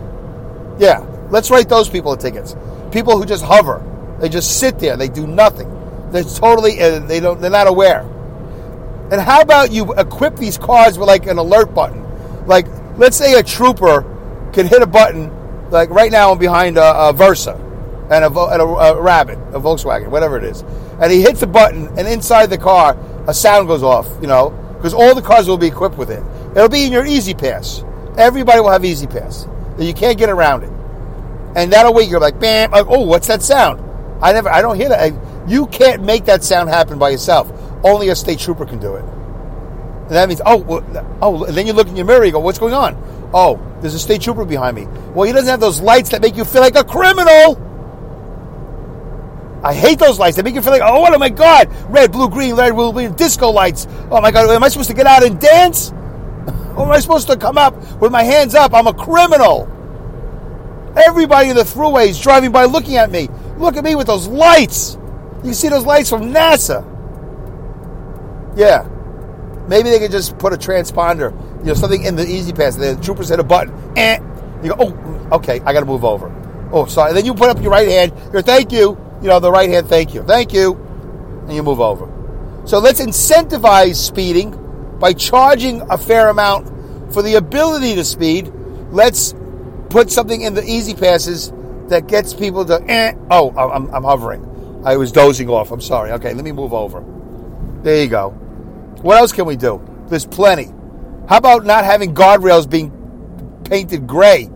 Yeah, 0.79 0.99
let's 1.31 1.51
write 1.51 1.69
those 1.69 1.89
people 1.89 2.17
tickets. 2.17 2.55
People 2.93 3.17
who 3.19 3.25
just 3.25 3.45
hover. 3.45 3.83
They 4.21 4.29
just 4.29 4.59
sit 4.61 4.79
there. 4.79 4.97
They 4.97 5.09
do 5.09 5.27
nothing. 5.27 5.71
They're 6.11 6.23
totally 6.23 6.81
uh, 6.81 7.01
they 7.01 7.21
don't 7.21 7.41
they're 7.41 7.51
not 7.51 7.67
aware. 7.67 8.09
And 9.11 9.21
how 9.21 9.41
about 9.41 9.73
you 9.73 9.93
equip 9.95 10.37
these 10.37 10.59
cars 10.59 10.99
with 10.99 11.09
like 11.09 11.27
an 11.27 11.39
alert 11.39 11.75
button? 11.75 12.05
Like 12.47 12.67
let's 12.97 13.17
say 13.17 13.35
a 13.39 13.43
trooper 13.43 14.03
can 14.53 14.67
hit 14.67 14.83
a 14.83 14.87
button 14.87 15.31
like 15.71 15.91
right 15.91 16.13
now 16.13 16.33
I'm 16.33 16.39
behind 16.39 16.79
a, 16.79 17.09
a 17.09 17.13
Versa 17.13 17.55
and, 18.11 18.25
a, 18.25 18.29
and 18.29 18.63
a, 18.63 18.65
a 18.65 19.01
Rabbit, 19.01 19.39
a 19.53 19.61
Volkswagen, 19.61 20.09
whatever 20.09 20.37
it 20.37 20.45
is, 20.45 20.63
and 21.01 21.11
he 21.11 21.23
hits 21.23 21.43
a 21.43 21.47
button 21.47 21.89
and 21.99 22.07
inside 22.07 22.47
the 22.47 22.59
car 22.59 22.97
a 23.27 23.35
sound 23.35 23.67
goes 23.69 23.83
off. 23.83 24.09
You 24.21 24.29
know, 24.29 24.51
because 24.77 24.95
all 24.95 25.15
the 25.15 25.23
cars 25.23 25.49
will 25.49 25.59
be 25.59 25.67
equipped 25.67 25.97
with 25.97 26.11
it. 26.11 26.23
It'll 26.51 26.69
be 26.69 26.85
in 26.85 26.93
your 26.93 27.07
Easy 27.07 27.35
Pass. 27.35 27.83
Everybody 28.17 28.61
will 28.61 28.71
have 28.71 28.85
Easy 28.85 29.07
Pass. 29.07 29.49
You 29.79 29.95
can't 29.95 30.19
get 30.19 30.29
around 30.29 30.63
it. 30.63 30.71
And 31.57 31.73
that'll 31.73 31.95
wake 31.95 32.11
you 32.11 32.17
up 32.17 32.23
like, 32.23 32.39
bam, 32.39 32.71
like, 32.71 32.87
oh, 32.89 33.01
what's 33.01 33.27
that 33.29 33.43
sound? 33.43 33.81
I 34.23 34.33
never, 34.33 34.51
I 34.51 34.61
don't 34.61 34.77
hear 34.77 34.91
that. 34.91 35.13
You 35.49 35.67
can't 35.69 36.03
make 36.03 36.27
that 36.27 36.45
sound 36.45 36.69
happen 36.69 36.99
by 36.99 37.11
yourself. 37.11 37.49
Only 37.85 38.09
a 38.09 38.17
state 38.17 38.39
trooper 38.39 38.65
can 38.65 38.81
do 38.81 38.97
it. 38.97 39.05
And 39.05 40.11
that 40.11 40.29
means, 40.29 40.41
oh, 40.45 40.57
well, 40.57 41.19
oh, 41.23 41.45
and 41.45 41.57
then 41.57 41.67
you 41.67 41.73
look 41.73 41.89
in 41.89 41.97
your 41.97 42.07
mirror, 42.07 42.25
you 42.25 42.33
go, 42.33 42.41
what's 42.41 42.59
going 42.59 42.75
on? 42.75 42.95
Oh, 43.33 43.61
there's 43.81 43.95
a 43.95 43.99
state 43.99 44.21
trooper 44.21 44.45
behind 44.45 44.77
me. 44.77 44.87
Well, 45.15 45.27
he 45.27 45.33
doesn't 45.33 45.49
have 45.49 45.61
those 45.61 45.81
lights 45.81 46.11
that 46.11 46.21
make 46.21 46.37
you 46.37 46.45
feel 46.45 46.61
like 46.61 46.77
a 46.77 46.85
criminal. 46.85 47.61
I 49.63 49.73
hate 49.73 49.99
those 49.99 50.19
lights. 50.19 50.37
They 50.37 50.43
make 50.43 50.55
you 50.55 50.61
feel 50.61 50.73
like, 50.73 50.83
oh, 50.85 51.01
what, 51.01 51.15
oh 51.15 51.19
my 51.19 51.31
God, 51.31 51.75
red, 51.89 52.13
blue, 52.13 52.29
green, 52.29 52.55
red, 52.55 52.75
blue, 52.75 53.09
disco 53.11 53.51
lights. 53.51 53.87
Oh 54.11 54.21
my 54.21 54.31
God, 54.31 54.51
am 54.51 54.63
I 54.63 54.69
supposed 54.69 54.91
to 54.91 54.95
get 54.95 55.07
out 55.07 55.25
and 55.25 55.41
dance? 55.41 55.93
Or 56.75 56.87
am 56.87 56.91
I 56.91 56.99
supposed 56.99 57.29
to 57.29 57.37
come 57.37 57.57
up 57.57 57.77
with 58.01 58.11
my 58.11 58.25
hands 58.25 58.57
up? 58.57 58.75
I'm 58.75 58.89
a 58.89 58.93
criminal. 58.93 59.71
Everybody 60.97 61.51
in 61.51 61.57
the 61.57 61.63
thruway 61.63 62.09
is 62.09 62.21
driving 62.21 62.51
by 62.51 62.65
looking 62.65 62.97
at 62.97 63.13
me. 63.13 63.29
Look 63.59 63.77
at 63.77 63.85
me 63.85 63.95
with 63.95 64.09
those 64.09 64.27
lights. 64.27 64.99
You 65.45 65.55
see 65.55 65.69
those 65.69 65.87
lights 65.87 66.11
from 66.11 66.35
NASA. 66.35 66.94
Yeah. 68.57 68.89
Maybe 69.69 69.91
they 69.91 69.99
could 69.99 70.11
just 70.11 70.39
put 70.39 70.53
a 70.53 70.57
transponder, 70.57 71.33
you 71.61 71.67
know, 71.67 71.75
something 71.75 72.05
in 72.05 72.17
the 72.17 72.27
Easy 72.27 72.53
Pass. 72.53 72.77
The 72.77 72.97
troopers 72.97 73.31
hit 73.31 73.41
a 73.41 73.45
button. 73.45 73.75
Eh. 73.97 74.19
You 74.63 74.75
go, 74.75 74.77
oh, 74.79 75.29
okay, 75.37 75.61
I 75.61 75.73
got 75.73 75.81
to 75.81 75.87
move 75.87 76.05
over. 76.05 76.31
Oh, 76.73 76.87
sorry. 76.87 77.11
And 77.11 77.17
then 77.17 77.25
you 77.25 77.35
put 77.35 77.51
up 77.51 77.61
your 77.63 77.71
right 77.71 77.89
hand. 77.89 78.13
Your 78.33 78.43
thank 78.43 78.73
you. 78.73 78.99
You 79.23 79.29
know, 79.29 79.41
the 79.41 79.51
right 79.51 79.71
hand, 79.71 79.89
thank 79.89 80.13
you. 80.13 80.23
Thank 80.23 80.53
you. 80.53 80.75
And 81.47 81.53
you 81.53 81.63
move 81.63 81.81
over. 81.81 82.11
So 82.67 82.79
let's 82.79 83.01
incentivize 83.01 83.97
speeding 83.97 84.61
by 84.99 85.13
charging 85.13 85.81
a 85.91 85.97
fair 85.97 86.29
amount 86.29 86.69
for 87.13 87.23
the 87.23 87.35
ability 87.37 87.95
to 87.95 88.05
speed. 88.05 88.53
Let's 88.91 89.35
put 89.89 90.11
something 90.11 90.41
in 90.41 90.55
the 90.55 90.65
easy 90.65 90.95
passes 90.95 91.53
that 91.89 92.07
gets 92.07 92.35
people 92.35 92.65
to, 92.67 92.83
eh. 92.87 93.15
oh, 93.31 93.51
I'm, 93.57 93.89
I'm 93.95 94.05
hovering. 94.05 94.83
I 94.85 94.97
was 94.97 95.13
dozing 95.13 95.49
off. 95.49 95.71
I'm 95.71 95.81
sorry. 95.81 96.13
Okay, 96.13 96.35
let 96.35 96.45
me 96.45 96.53
move 96.53 96.75
over. 96.75 97.05
There 97.83 98.03
you 98.03 98.09
go. 98.09 98.39
What 99.05 99.19
else 99.19 99.33
can 99.33 99.45
we 99.45 99.57
do? 99.57 99.85
There's 100.09 100.25
plenty. 100.25 100.73
How 101.29 101.37
about 101.37 101.67
not 101.67 101.85
having 101.85 102.15
guardrails 102.15 102.69
being 102.69 102.91
painted 103.63 104.07
gray? 104.07 104.49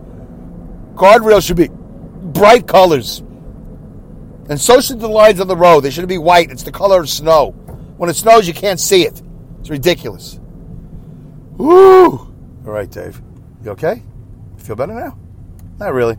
Guardrails 0.95 1.45
should 1.45 1.55
be 1.55 1.69
bright 1.69 2.67
colors. 2.67 3.19
And 4.49 4.59
so 4.59 4.81
should 4.81 5.01
the 5.01 5.07
lines 5.07 5.39
on 5.39 5.47
the 5.47 5.55
road. 5.55 5.81
They 5.81 5.91
shouldn't 5.91 6.09
be 6.09 6.17
white. 6.17 6.49
It's 6.49 6.63
the 6.63 6.71
color 6.71 6.99
of 6.99 7.07
snow. 7.11 7.51
When 7.97 8.09
it 8.09 8.15
snows, 8.15 8.47
you 8.47 8.55
can't 8.55 8.79
see 8.79 9.03
it. 9.03 9.21
It's 9.59 9.69
ridiculous. 9.69 10.39
Woo! 11.57 12.09
All 12.09 12.33
right, 12.63 12.89
Dave. 12.89 13.21
You 13.63 13.69
okay? 13.71 14.01
Feel 14.57 14.75
better 14.75 14.95
now? 14.95 15.15
Not 15.77 15.93
really. 15.93 16.17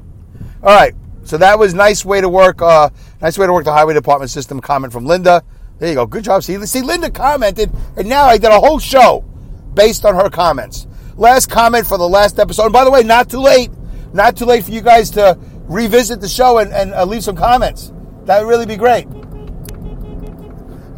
All 0.62 0.76
right. 0.76 0.94
So 1.24 1.36
that 1.36 1.58
was 1.58 1.74
nice 1.74 2.04
way 2.04 2.20
to 2.20 2.28
work. 2.28 2.62
Uh, 2.62 2.90
nice 3.20 3.36
way 3.36 3.46
to 3.46 3.52
work 3.52 3.64
the 3.64 3.72
highway 3.72 3.94
department 3.94 4.30
system. 4.30 4.60
Comment 4.60 4.92
from 4.92 5.04
Linda. 5.04 5.42
There 5.80 5.88
you 5.88 5.94
go. 5.94 6.06
Good 6.06 6.24
job. 6.24 6.44
See, 6.44 6.64
see, 6.66 6.82
Linda 6.82 7.10
commented, 7.10 7.72
and 7.96 8.06
now 8.06 8.26
I 8.26 8.36
did 8.36 8.50
a 8.50 8.60
whole 8.60 8.78
show 8.78 9.24
based 9.72 10.04
on 10.04 10.14
her 10.14 10.28
comments. 10.28 10.86
Last 11.16 11.50
comment 11.50 11.86
for 11.86 11.96
the 11.96 12.08
last 12.08 12.38
episode. 12.38 12.64
And 12.64 12.72
by 12.72 12.84
the 12.84 12.90
way, 12.90 13.02
not 13.02 13.30
too 13.30 13.40
late. 13.40 13.70
Not 14.12 14.36
too 14.36 14.44
late 14.44 14.64
for 14.64 14.72
you 14.72 14.82
guys 14.82 15.10
to 15.12 15.38
revisit 15.64 16.20
the 16.20 16.28
show 16.28 16.58
and, 16.58 16.70
and 16.72 16.92
uh, 16.92 17.04
leave 17.04 17.24
some 17.24 17.34
comments. 17.34 17.92
That 18.24 18.42
would 18.42 18.48
really 18.48 18.66
be 18.66 18.76
great. 18.76 19.06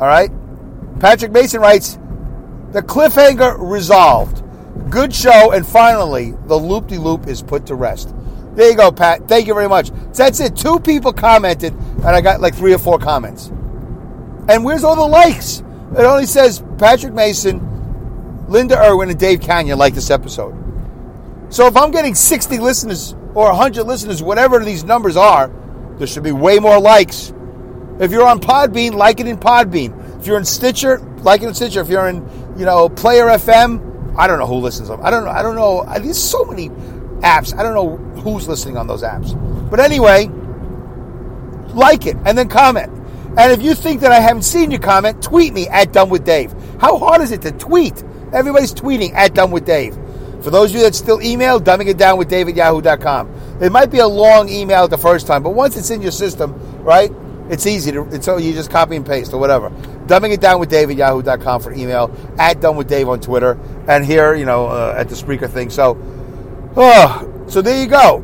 All 0.00 0.08
right. 0.08 0.30
Patrick 0.98 1.30
Mason 1.30 1.60
writes, 1.60 1.98
the 2.72 2.82
cliffhanger 2.82 3.56
resolved. 3.58 4.42
Good 4.90 5.14
show, 5.14 5.52
and 5.52 5.64
finally, 5.64 6.34
the 6.46 6.56
loop 6.56 6.88
de 6.88 6.98
loop 6.98 7.28
is 7.28 7.40
put 7.40 7.66
to 7.66 7.76
rest. 7.76 8.14
There 8.54 8.70
you 8.70 8.76
go, 8.76 8.90
Pat. 8.90 9.28
Thank 9.28 9.46
you 9.46 9.54
very 9.54 9.68
much. 9.68 9.90
That's 10.12 10.40
it. 10.40 10.56
Two 10.56 10.80
people 10.80 11.12
commented, 11.12 11.72
and 11.72 12.06
I 12.06 12.20
got 12.20 12.40
like 12.40 12.54
three 12.54 12.74
or 12.74 12.78
four 12.78 12.98
comments. 12.98 13.52
And 14.48 14.64
where's 14.64 14.84
all 14.84 14.96
the 14.96 15.02
likes? 15.02 15.60
It 15.92 16.00
only 16.00 16.26
says 16.26 16.62
Patrick 16.78 17.12
Mason, 17.12 18.46
Linda 18.48 18.78
Irwin, 18.78 19.10
and 19.10 19.18
Dave 19.18 19.40
Kanyan 19.40 19.76
like 19.76 19.94
this 19.94 20.10
episode. 20.10 20.54
So 21.50 21.66
if 21.66 21.76
I'm 21.76 21.90
getting 21.90 22.14
60 22.14 22.58
listeners 22.58 23.14
or 23.34 23.48
100 23.48 23.84
listeners, 23.84 24.22
whatever 24.22 24.64
these 24.64 24.84
numbers 24.84 25.16
are, 25.16 25.50
there 25.98 26.06
should 26.06 26.22
be 26.22 26.32
way 26.32 26.58
more 26.58 26.80
likes. 26.80 27.32
If 28.00 28.10
you're 28.10 28.26
on 28.26 28.40
Podbean, 28.40 28.94
like 28.94 29.20
it 29.20 29.28
in 29.28 29.36
Podbean. 29.36 30.18
If 30.18 30.26
you're 30.26 30.38
in 30.38 30.44
Stitcher, 30.44 30.98
like 31.18 31.42
it 31.42 31.48
in 31.48 31.54
Stitcher. 31.54 31.80
If 31.80 31.88
you're 31.88 32.08
in, 32.08 32.26
you 32.56 32.64
know, 32.64 32.88
Player 32.88 33.26
FM, 33.26 34.16
I 34.16 34.26
don't 34.26 34.38
know 34.38 34.46
who 34.46 34.56
listens. 34.56 34.90
I 34.90 35.10
don't 35.10 35.24
know. 35.24 35.30
I 35.30 35.42
don't 35.42 35.54
know. 35.54 35.84
There's 35.98 36.22
so 36.22 36.44
many 36.44 36.70
apps. 37.20 37.56
I 37.56 37.62
don't 37.62 37.74
know 37.74 37.96
who's 38.22 38.48
listening 38.48 38.76
on 38.76 38.86
those 38.86 39.02
apps. 39.02 39.38
But 39.70 39.78
anyway, 39.78 40.28
like 41.74 42.06
it 42.06 42.16
and 42.24 42.36
then 42.36 42.48
comment. 42.48 42.90
And 43.36 43.50
if 43.50 43.62
you 43.62 43.74
think 43.74 44.02
that 44.02 44.12
I 44.12 44.20
haven't 44.20 44.42
seen 44.42 44.70
your 44.70 44.80
comment, 44.80 45.22
tweet 45.22 45.54
me 45.54 45.66
at 45.68 45.92
Dumb 45.92 46.10
with 46.10 46.24
Dave. 46.24 46.52
How 46.78 46.98
hard 46.98 47.22
is 47.22 47.32
it 47.32 47.40
to 47.42 47.52
tweet? 47.52 48.02
Everybody's 48.32 48.74
tweeting 48.74 49.14
at 49.14 49.34
Dumb 49.34 49.50
with 49.50 49.64
Dave. 49.64 49.94
For 50.42 50.50
those 50.50 50.70
of 50.70 50.76
you 50.76 50.82
that 50.82 50.94
still 50.94 51.22
email, 51.22 51.60
dumbing 51.60 51.86
it 51.86 51.96
down 51.96 52.18
with 52.18 52.28
Dave 52.28 52.48
at 52.48 52.56
yahoo.com. 52.56 53.32
It 53.62 53.72
might 53.72 53.90
be 53.90 54.00
a 54.00 54.06
long 54.06 54.48
email 54.48 54.86
the 54.86 54.98
first 54.98 55.26
time, 55.26 55.42
but 55.42 55.50
once 55.50 55.76
it's 55.76 55.90
in 55.90 56.02
your 56.02 56.10
system, 56.10 56.52
right, 56.82 57.10
it's 57.48 57.66
easy 57.66 57.92
to, 57.92 58.06
it's 58.12 58.26
so 58.26 58.36
you 58.36 58.52
just 58.52 58.70
copy 58.70 58.96
and 58.96 59.06
paste 59.06 59.32
or 59.32 59.38
whatever. 59.38 59.70
Dumbing 60.06 60.32
it 60.32 60.40
down 60.40 60.60
with 60.60 60.68
Dave 60.68 60.90
at 60.90 60.96
yahoo.com 60.96 61.62
for 61.62 61.72
email, 61.72 62.14
at 62.38 62.60
Dumb 62.60 62.76
with 62.76 62.88
Dave 62.88 63.08
on 63.08 63.20
Twitter, 63.20 63.58
and 63.88 64.04
here, 64.04 64.34
you 64.34 64.44
know, 64.44 64.66
uh, 64.66 64.94
at 64.96 65.08
the 65.08 65.14
Spreaker 65.14 65.48
thing. 65.48 65.70
So, 65.70 65.96
oh, 66.76 67.44
so 67.46 67.62
there 67.62 67.80
you 67.80 67.88
go. 67.88 68.16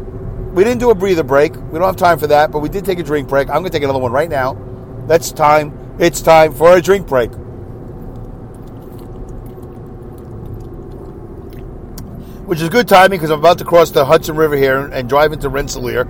We 0.53 0.65
didn't 0.65 0.81
do 0.81 0.91
a 0.91 0.95
breather 0.95 1.23
break. 1.23 1.55
We 1.55 1.79
don't 1.79 1.83
have 1.83 1.97
time 1.97 2.19
for 2.19 2.27
that, 2.27 2.51
but 2.51 2.59
we 2.59 2.69
did 2.69 2.85
take 2.85 2.99
a 2.99 3.03
drink 3.03 3.29
break. 3.29 3.49
I'm 3.49 3.57
going 3.57 3.67
to 3.67 3.71
take 3.71 3.85
another 3.85 4.01
one 4.01 4.13
right 4.13 4.29
now. 4.29 4.68
That's 5.09 5.33
time. 5.33 5.97
It's 5.99 6.21
time 6.21 6.53
for 6.53 6.77
a 6.77 6.83
drink 6.83 7.09
break. 7.09 7.31
Which 12.47 12.61
is 12.61 12.69
good 12.69 12.87
timing 12.87 13.19
because 13.19 13.31
I'm 13.31 13.39
about 13.39 13.59
to 13.59 13.65
cross 13.65 13.91
the 13.91 14.05
Hudson 14.05 14.37
River 14.37 14.55
here 14.55 14.87
and 14.87 15.09
drive 15.09 15.33
into 15.33 15.49
Rensselaer. 15.49 16.03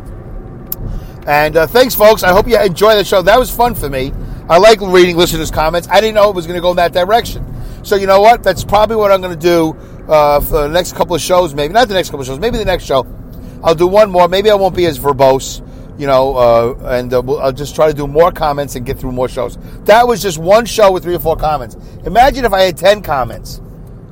And 1.28 1.56
uh, 1.56 1.66
thanks, 1.68 1.94
folks. 1.94 2.24
I 2.24 2.32
hope 2.32 2.48
you 2.48 2.60
enjoy 2.60 2.96
the 2.96 3.04
show. 3.04 3.22
That 3.22 3.38
was 3.38 3.54
fun 3.54 3.76
for 3.76 3.88
me. 3.88 4.12
I 4.48 4.58
like 4.58 4.80
reading 4.80 5.16
listeners' 5.16 5.52
comments. 5.52 5.86
I 5.88 6.00
didn't 6.00 6.16
know 6.16 6.28
it 6.30 6.34
was 6.34 6.46
going 6.46 6.56
to 6.56 6.62
go 6.62 6.70
in 6.70 6.76
that 6.76 6.92
direction. 6.92 7.44
So 7.84 7.94
you 7.94 8.08
know 8.08 8.20
what? 8.20 8.42
That's 8.42 8.64
probably 8.64 8.96
what 8.96 9.12
I'm 9.12 9.20
going 9.20 9.38
to 9.38 9.40
do 9.40 9.76
uh, 10.08 10.40
for 10.40 10.62
the 10.62 10.68
next 10.68 10.96
couple 10.96 11.14
of 11.14 11.20
shows. 11.20 11.54
Maybe 11.54 11.72
not 11.72 11.86
the 11.86 11.94
next 11.94 12.08
couple 12.08 12.22
of 12.22 12.26
shows. 12.26 12.40
Maybe 12.40 12.58
the 12.58 12.64
next 12.64 12.84
show. 12.84 13.06
I'll 13.62 13.76
do 13.76 13.86
one 13.86 14.10
more. 14.10 14.26
Maybe 14.26 14.50
I 14.50 14.54
won't 14.54 14.74
be 14.74 14.86
as 14.86 14.98
verbose 14.98 15.62
you 15.98 16.06
know, 16.06 16.36
uh, 16.36 16.94
and 16.94 17.12
uh, 17.12 17.20
I'll 17.38 17.52
just 17.52 17.74
try 17.74 17.88
to 17.88 17.94
do 17.94 18.06
more 18.06 18.30
comments 18.30 18.76
and 18.76 18.86
get 18.86 18.98
through 18.98 19.12
more 19.12 19.28
shows. 19.28 19.58
That 19.84 20.06
was 20.06 20.22
just 20.22 20.38
one 20.38 20.64
show 20.64 20.92
with 20.92 21.02
three 21.02 21.14
or 21.14 21.18
four 21.18 21.36
comments. 21.36 21.76
Imagine 22.04 22.44
if 22.44 22.52
I 22.52 22.62
had 22.62 22.76
10 22.76 23.02
comments. 23.02 23.60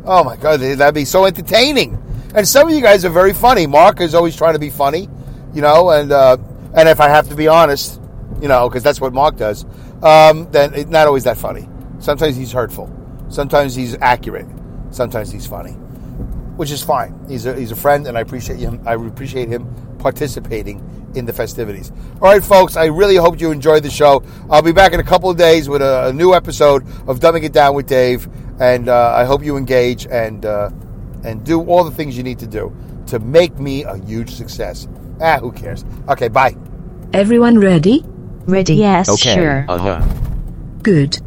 Oh 0.05 0.25
my 0.25 0.37
God, 0.37 0.61
that'd 0.61 0.95
be 0.95 1.05
so 1.05 1.25
entertaining. 1.25 2.03
And 2.35 2.47
some 2.47 2.69
of 2.69 2.75
you 2.75 2.83
guys 2.83 3.05
are 3.05 3.11
very 3.11 3.33
funny. 3.33 3.67
Mark 3.67 4.01
is 4.01 4.15
always 4.15 4.37
trying 4.37 4.55
to 4.55 4.59
be 4.59 4.69
funny, 4.69 5.09
you 5.55 5.63
know, 5.63 5.91
and, 5.91 6.11
uh, 6.11 6.37
and 6.75 6.89
if 6.89 7.01
I 7.01 7.09
have 7.09 7.29
to 7.29 7.37
be 7.37 7.47
honest, 7.47 8.01
you 8.41 8.49
know, 8.49 8.69
because 8.69 8.83
that's 8.83 9.01
what 9.01 9.13
Mark 9.13 9.37
does, 9.37 9.65
um, 10.03 10.51
then 10.51 10.75
it's 10.75 10.91
not 10.91 11.07
always 11.07 11.25
that 11.25 11.39
funny. 11.39 11.69
Sometimes 12.01 12.37
he's 12.37 12.53
hurtful. 12.53 12.93
Sometimes 13.29 13.75
he's 13.75 13.97
accurate. 14.01 14.47
Sometimes 14.91 15.31
he's 15.31 15.47
funny, 15.47 15.73
which 16.57 16.71
is 16.71 16.83
fine. 16.83 17.19
He's 17.29 17.47
a, 17.47 17.55
he's 17.55 17.71
a 17.71 17.77
friend, 17.77 18.07
and 18.07 18.19
I 18.19 18.21
appreciate 18.21 18.59
him. 18.59 18.83
I 18.87 18.95
appreciate 18.95 19.49
him 19.49 19.67
participating 20.11 20.79
in 21.17 21.25
the 21.27 21.33
festivities. 21.33 21.91
All 22.23 22.29
right, 22.31 22.45
folks, 22.45 22.77
I 22.77 22.85
really 22.87 23.17
hope 23.17 23.41
you 23.41 23.51
enjoyed 23.51 23.83
the 23.83 23.91
show. 23.91 24.23
I'll 24.49 24.63
be 24.63 24.71
back 24.73 24.93
in 24.93 25.01
a 25.01 25.05
couple 25.05 25.29
of 25.31 25.37
days 25.37 25.69
with 25.69 25.83
a, 25.83 26.09
a 26.09 26.13
new 26.13 26.33
episode 26.33 26.85
of 27.09 27.19
Dumbing 27.19 27.43
It 27.43 27.53
Down 27.53 27.75
with 27.75 27.89
Dave, 27.89 28.29
and 28.61 28.89
uh, 28.89 29.13
I 29.21 29.25
hope 29.25 29.43
you 29.45 29.57
engage 29.57 30.07
and 30.07 30.47
uh, 30.47 30.71
and 31.25 31.43
do 31.45 31.61
all 31.65 31.83
the 31.83 31.91
things 31.91 32.17
you 32.17 32.23
need 32.23 32.39
to 32.39 32.47
do 32.47 32.71
to 33.09 33.19
make 33.19 33.59
me 33.59 33.83
a 33.83 33.97
huge 33.97 34.31
success. 34.31 34.87
Ah, 35.21 35.39
who 35.41 35.51
cares? 35.51 35.85
Okay, 36.09 36.29
bye. 36.29 36.55
Everyone 37.13 37.59
ready? 37.59 38.05
Ready? 38.47 38.75
Yes, 38.77 39.09
Okay. 39.09 39.35
sure. 39.35 39.65
Uh 39.69 39.79
huh. 39.79 40.01
Good. 40.83 41.19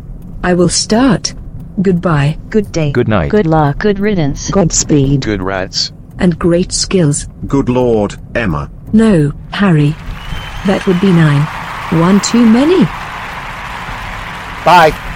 I 0.41 0.53
will 0.53 0.69
start. 0.69 1.33
Goodbye. 1.81 2.37
Good 2.49 2.71
day. 2.71 2.91
Good 2.91 3.09
night. 3.09 3.29
Good 3.29 3.47
luck. 3.47 3.79
Good 3.79 3.99
riddance. 3.99 4.49
Godspeed. 4.51 5.21
Good 5.21 5.41
rats. 5.41 5.91
And 6.19 6.37
great 6.37 6.71
skills. 6.71 7.27
Good 7.47 7.69
Lord, 7.69 8.15
Emma. 8.35 8.69
No, 8.93 9.31
Harry. 9.51 9.91
That 10.67 10.83
would 10.85 10.99
be 10.99 11.11
nine. 11.11 11.41
One 11.99 12.19
too 12.21 12.45
many. 12.45 12.83
Bye. 14.65 15.08